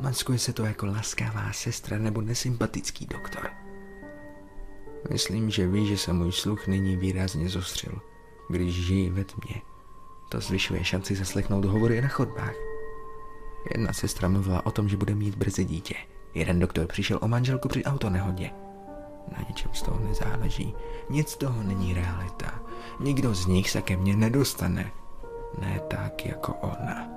Maskuje 0.00 0.38
se 0.38 0.52
to 0.52 0.64
jako 0.64 0.86
laskavá 0.86 1.52
sestra 1.52 1.98
nebo 1.98 2.20
nesympatický 2.20 3.06
doktor. 3.06 3.50
Myslím, 5.10 5.50
že 5.50 5.68
ví, 5.68 5.86
že 5.86 5.96
se 5.96 6.12
můj 6.12 6.32
sluch 6.32 6.66
nyní 6.66 6.96
výrazně 6.96 7.48
zostřil, 7.48 8.00
když 8.50 8.86
žijí 8.86 9.10
ve 9.10 9.24
tmě. 9.24 9.62
To 10.28 10.40
zvyšuje 10.40 10.84
šanci 10.84 11.14
zaslechnout 11.14 11.64
hovory 11.64 12.00
na 12.00 12.08
chodbách. 12.08 12.54
Jedna 13.72 13.92
sestra 13.92 14.28
mluvila 14.28 14.66
o 14.66 14.70
tom, 14.70 14.88
že 14.88 14.96
bude 14.96 15.14
mít 15.14 15.34
brzy 15.34 15.64
dítě. 15.64 15.94
Jeden 16.34 16.58
doktor 16.58 16.86
přišel 16.86 17.18
o 17.22 17.28
manželku 17.28 17.68
při 17.68 17.84
autonehodě. 17.84 18.50
Na 19.32 19.44
ničem 19.48 19.70
z 19.74 19.82
toho 19.82 20.00
nezáleží. 20.00 20.74
Nic 21.10 21.28
z 21.28 21.36
toho 21.36 21.62
není 21.62 21.94
realita. 21.94 22.54
Nikdo 23.00 23.34
z 23.34 23.46
nich 23.46 23.70
se 23.70 23.82
ke 23.82 23.96
mně 23.96 24.16
nedostane. 24.16 24.90
Ne 25.60 25.80
tak 25.88 26.26
jako 26.26 26.54
ona. 26.54 27.08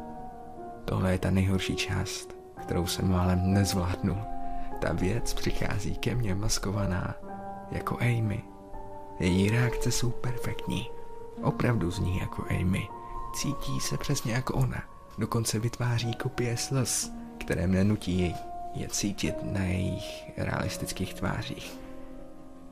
Tohle 0.86 1.12
je 1.12 1.20
ta 1.20 1.32
nejhorší 1.32 1.76
část, 1.76 2.36
kterou 2.62 2.88
jsem 2.88 3.12
málem 3.12 3.54
nezvládnul. 3.54 4.18
Ta 4.82 4.94
věc 4.94 5.34
přichází 5.34 5.96
ke 5.96 6.16
mně 6.16 6.36
maskovaná 6.36 7.16
jako 7.72 7.98
Amy. 8.00 8.44
Její 9.20 9.50
reakce 9.50 9.92
jsou 9.92 10.10
perfektní. 10.10 10.90
Opravdu 11.42 11.92
zní 11.92 12.20
jako 12.20 12.44
Amy. 12.50 12.88
Cítí 13.34 13.80
se 13.80 13.98
přesně 13.98 14.34
jako 14.34 14.54
ona. 14.54 14.84
Dokonce 15.18 15.60
vytváří 15.60 16.14
kopie 16.16 16.58
slz, 16.58 17.12
které 17.38 17.68
mne 17.68 17.84
nutí 17.84 18.36
je 18.74 18.88
cítit 18.88 19.36
na 19.42 19.64
jejich 19.64 20.32
realistických 20.38 21.14
tvářích. 21.14 21.80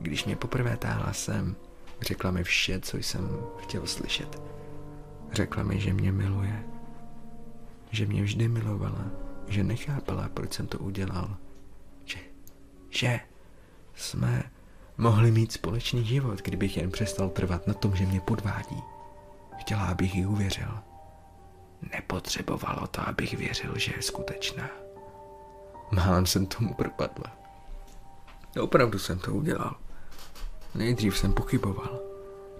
Když 0.00 0.24
mě 0.24 0.36
poprvé 0.36 0.76
táhla 0.76 1.12
sem, 1.12 1.56
řekla 2.00 2.30
mi 2.30 2.44
vše, 2.44 2.80
co 2.80 2.96
jsem 2.96 3.42
chtěl 3.58 3.86
slyšet. 3.86 4.42
Řekla 5.32 5.62
mi, 5.62 5.80
že 5.80 5.92
mě 5.92 6.12
miluje. 6.12 6.64
Že 7.90 8.06
mě 8.06 8.22
vždy 8.22 8.48
milovala. 8.48 9.04
Že 9.48 9.64
nechápala, 9.64 10.28
proč 10.28 10.52
jsem 10.52 10.66
to 10.66 10.78
udělal. 10.78 11.36
Že, 12.04 12.18
že 12.90 13.20
jsme 13.94 14.42
mohli 14.98 15.30
mít 15.30 15.52
společný 15.52 16.04
život, 16.04 16.42
kdybych 16.42 16.76
jen 16.76 16.90
přestal 16.90 17.28
trvat 17.28 17.66
na 17.66 17.74
tom, 17.74 17.96
že 17.96 18.06
mě 18.06 18.20
podvádí. 18.20 18.82
Chtěla, 19.58 19.86
abych 19.86 20.14
jí 20.14 20.26
uvěřil. 20.26 20.78
Nepotřebovalo 21.92 22.86
to, 22.86 23.08
abych 23.08 23.34
věřil, 23.34 23.78
že 23.78 23.92
je 23.96 24.02
skutečná. 24.02 24.68
Málem 25.90 26.26
jsem 26.26 26.46
tomu 26.46 26.74
propadla. 26.74 27.36
Opravdu 28.60 28.98
jsem 28.98 29.18
to 29.18 29.34
udělal. 29.34 29.76
Nejdřív 30.74 31.18
jsem 31.18 31.32
pochyboval. 31.32 32.00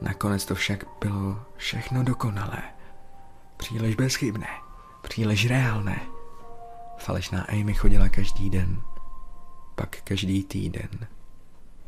Nakonec 0.00 0.44
to 0.44 0.54
však 0.54 0.84
bylo 1.00 1.40
všechno 1.56 2.04
dokonalé. 2.04 2.62
Příliš 3.56 3.94
bezchybné. 3.94 4.48
Příliš 5.02 5.46
reálné. 5.46 6.00
Falešná 6.98 7.42
Amy 7.42 7.74
chodila 7.74 8.08
každý 8.08 8.50
den. 8.50 8.80
Pak 9.74 9.96
každý 10.04 10.44
týden. 10.44 10.88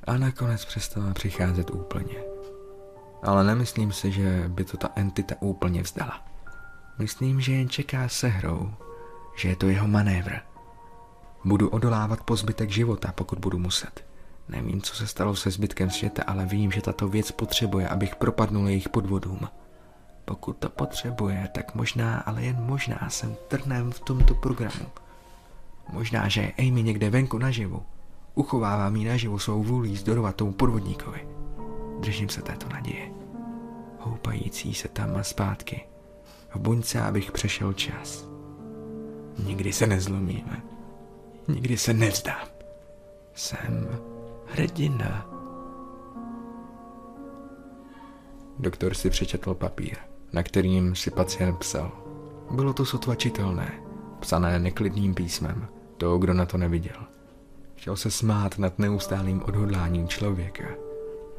A 0.05 0.16
nakonec 0.16 0.64
přestala 0.64 1.14
přicházet 1.14 1.70
úplně. 1.70 2.16
Ale 3.23 3.45
nemyslím 3.45 3.93
si, 3.93 4.12
že 4.12 4.45
by 4.49 4.64
to 4.64 4.77
ta 4.77 4.89
entita 4.97 5.35
úplně 5.41 5.83
vzdala. 5.83 6.25
Myslím, 6.99 7.41
že 7.41 7.53
jen 7.53 7.68
čeká 7.68 8.09
se 8.09 8.29
hrou, 8.29 8.75
že 9.37 9.49
je 9.49 9.57
to 9.57 9.68
jeho 9.68 9.89
manévr. 9.89 10.33
Budu 11.45 11.68
odolávat 11.68 12.23
po 12.23 12.37
zbytek 12.37 12.70
života, 12.70 13.12
pokud 13.12 13.39
budu 13.39 13.59
muset. 13.59 14.12
Nevím, 14.49 14.82
co 14.82 14.95
se 14.95 15.07
stalo 15.07 15.36
se 15.36 15.51
zbytkem 15.51 15.90
světa, 15.90 16.22
ale 16.26 16.47
vím, 16.47 16.72
že 16.72 16.82
tato 16.82 17.09
věc 17.09 17.30
potřebuje, 17.30 17.88
abych 17.88 18.16
propadnul 18.16 18.68
jejich 18.68 18.88
podvodům. 18.88 19.49
Pokud 20.24 20.57
to 20.57 20.68
potřebuje, 20.68 21.49
tak 21.55 21.74
možná, 21.74 22.18
ale 22.18 22.43
jen 22.43 22.57
možná 22.61 23.09
jsem 23.11 23.36
trnem 23.49 23.93
v 23.93 24.01
tomto 24.01 24.34
programu. 24.34 24.86
Možná, 25.93 26.28
že 26.28 26.40
je 26.40 26.53
Amy 26.59 26.82
někde 26.82 27.11
venku 27.11 27.38
naživu. 27.38 27.82
Uchovává 28.34 28.90
mi 28.90 29.05
naživu 29.05 29.38
svou 29.38 29.62
vůlí 29.62 29.99
tomu 30.36 30.53
podvodníkovi. 30.53 31.28
Držím 32.01 32.28
se 32.28 32.43
této 32.43 32.68
naděje. 32.68 33.11
Houpající 33.99 34.74
se 34.74 34.88
tam 34.88 35.16
a 35.16 35.22
zpátky. 35.22 35.86
V 36.55 36.57
buňce, 36.57 37.01
abych 37.01 37.32
přešel 37.32 37.72
čas. 37.72 38.28
Nikdy 39.38 39.72
se 39.72 39.86
nezlomíme. 39.86 40.62
Nikdy 41.49 41.78
se 41.78 41.95
nevzdám. 41.95 42.47
Jsem 43.34 43.88
hrdina. 44.53 45.26
Doktor 48.59 48.94
si 48.94 49.11
přečetl 49.11 49.55
papír, 49.55 49.96
na 50.32 50.42
kterým 50.42 50.94
si 50.94 51.11
pacient 51.11 51.59
psal. 51.59 51.92
Bylo 52.50 52.72
to 52.72 52.84
sotva 52.84 53.14
čitelné, 53.14 53.82
psané 54.20 54.59
neklidným 54.59 55.14
písmem, 55.14 55.68
toho, 55.96 56.18
kdo 56.18 56.34
na 56.34 56.46
to 56.46 56.59
neviděl. 56.59 56.96
Chtěl 57.74 57.96
se 57.96 58.11
smát 58.11 58.59
nad 58.59 58.78
neustálým 58.78 59.42
odhodláním 59.42 60.09
člověka. 60.09 60.64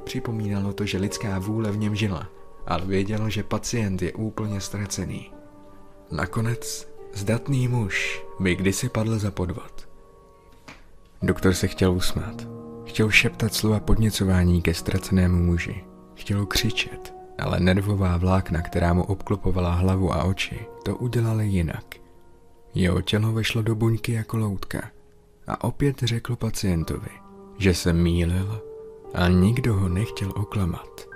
Připomínalo 0.04 0.74
to, 0.74 0.86
že 0.86 0.98
lidská 0.98 1.40
vůle 1.40 1.72
v 1.72 1.78
něm 1.78 1.96
žila, 1.96 2.28
ale 2.68 2.86
věděl, 2.86 3.30
že 3.30 3.44
pacient 3.44 4.02
je 4.02 4.14
úplně 4.14 4.62
ztracený. 4.62 5.32
Nakonec 6.12 6.90
zdatný 7.14 7.68
muž 7.68 8.26
by 8.40 8.56
kdysi 8.56 8.90
padl 8.90 9.20
za 9.20 9.32
podvod. 9.32 9.90
Doktor 11.22 11.54
se 11.54 11.68
chtěl 11.68 11.92
usmát. 11.92 12.63
Chtěl 12.94 13.12
šeptat 13.12 13.54
slova 13.54 13.80
podněcování 13.80 14.62
ke 14.62 14.74
ztracenému 14.74 15.44
muži. 15.44 15.84
Chtěl 16.16 16.46
křičet, 16.46 17.14
ale 17.40 17.60
nervová 17.60 18.18
vlákna, 18.18 18.62
která 18.62 18.94
mu 18.94 19.04
obklopovala 19.04 19.74
hlavu 19.74 20.14
a 20.14 20.24
oči, 20.24 20.60
to 20.86 20.96
udělali 20.96 21.48
jinak. 21.48 21.96
Jeho 22.74 23.02
tělo 23.02 23.32
vešlo 23.32 23.62
do 23.62 23.76
buňky 23.76 24.14
jako 24.14 24.38
loutka 24.38 24.92
a 25.48 25.64
opět 25.64 26.00
řekl 26.00 26.36
pacientovi, 26.36 27.10
že 27.58 27.74
se 27.74 27.94
mýlil 27.94 28.62
a 29.14 29.28
nikdo 29.28 29.74
ho 29.74 29.90
nechtěl 29.90 30.34
oklamat. 30.36 31.13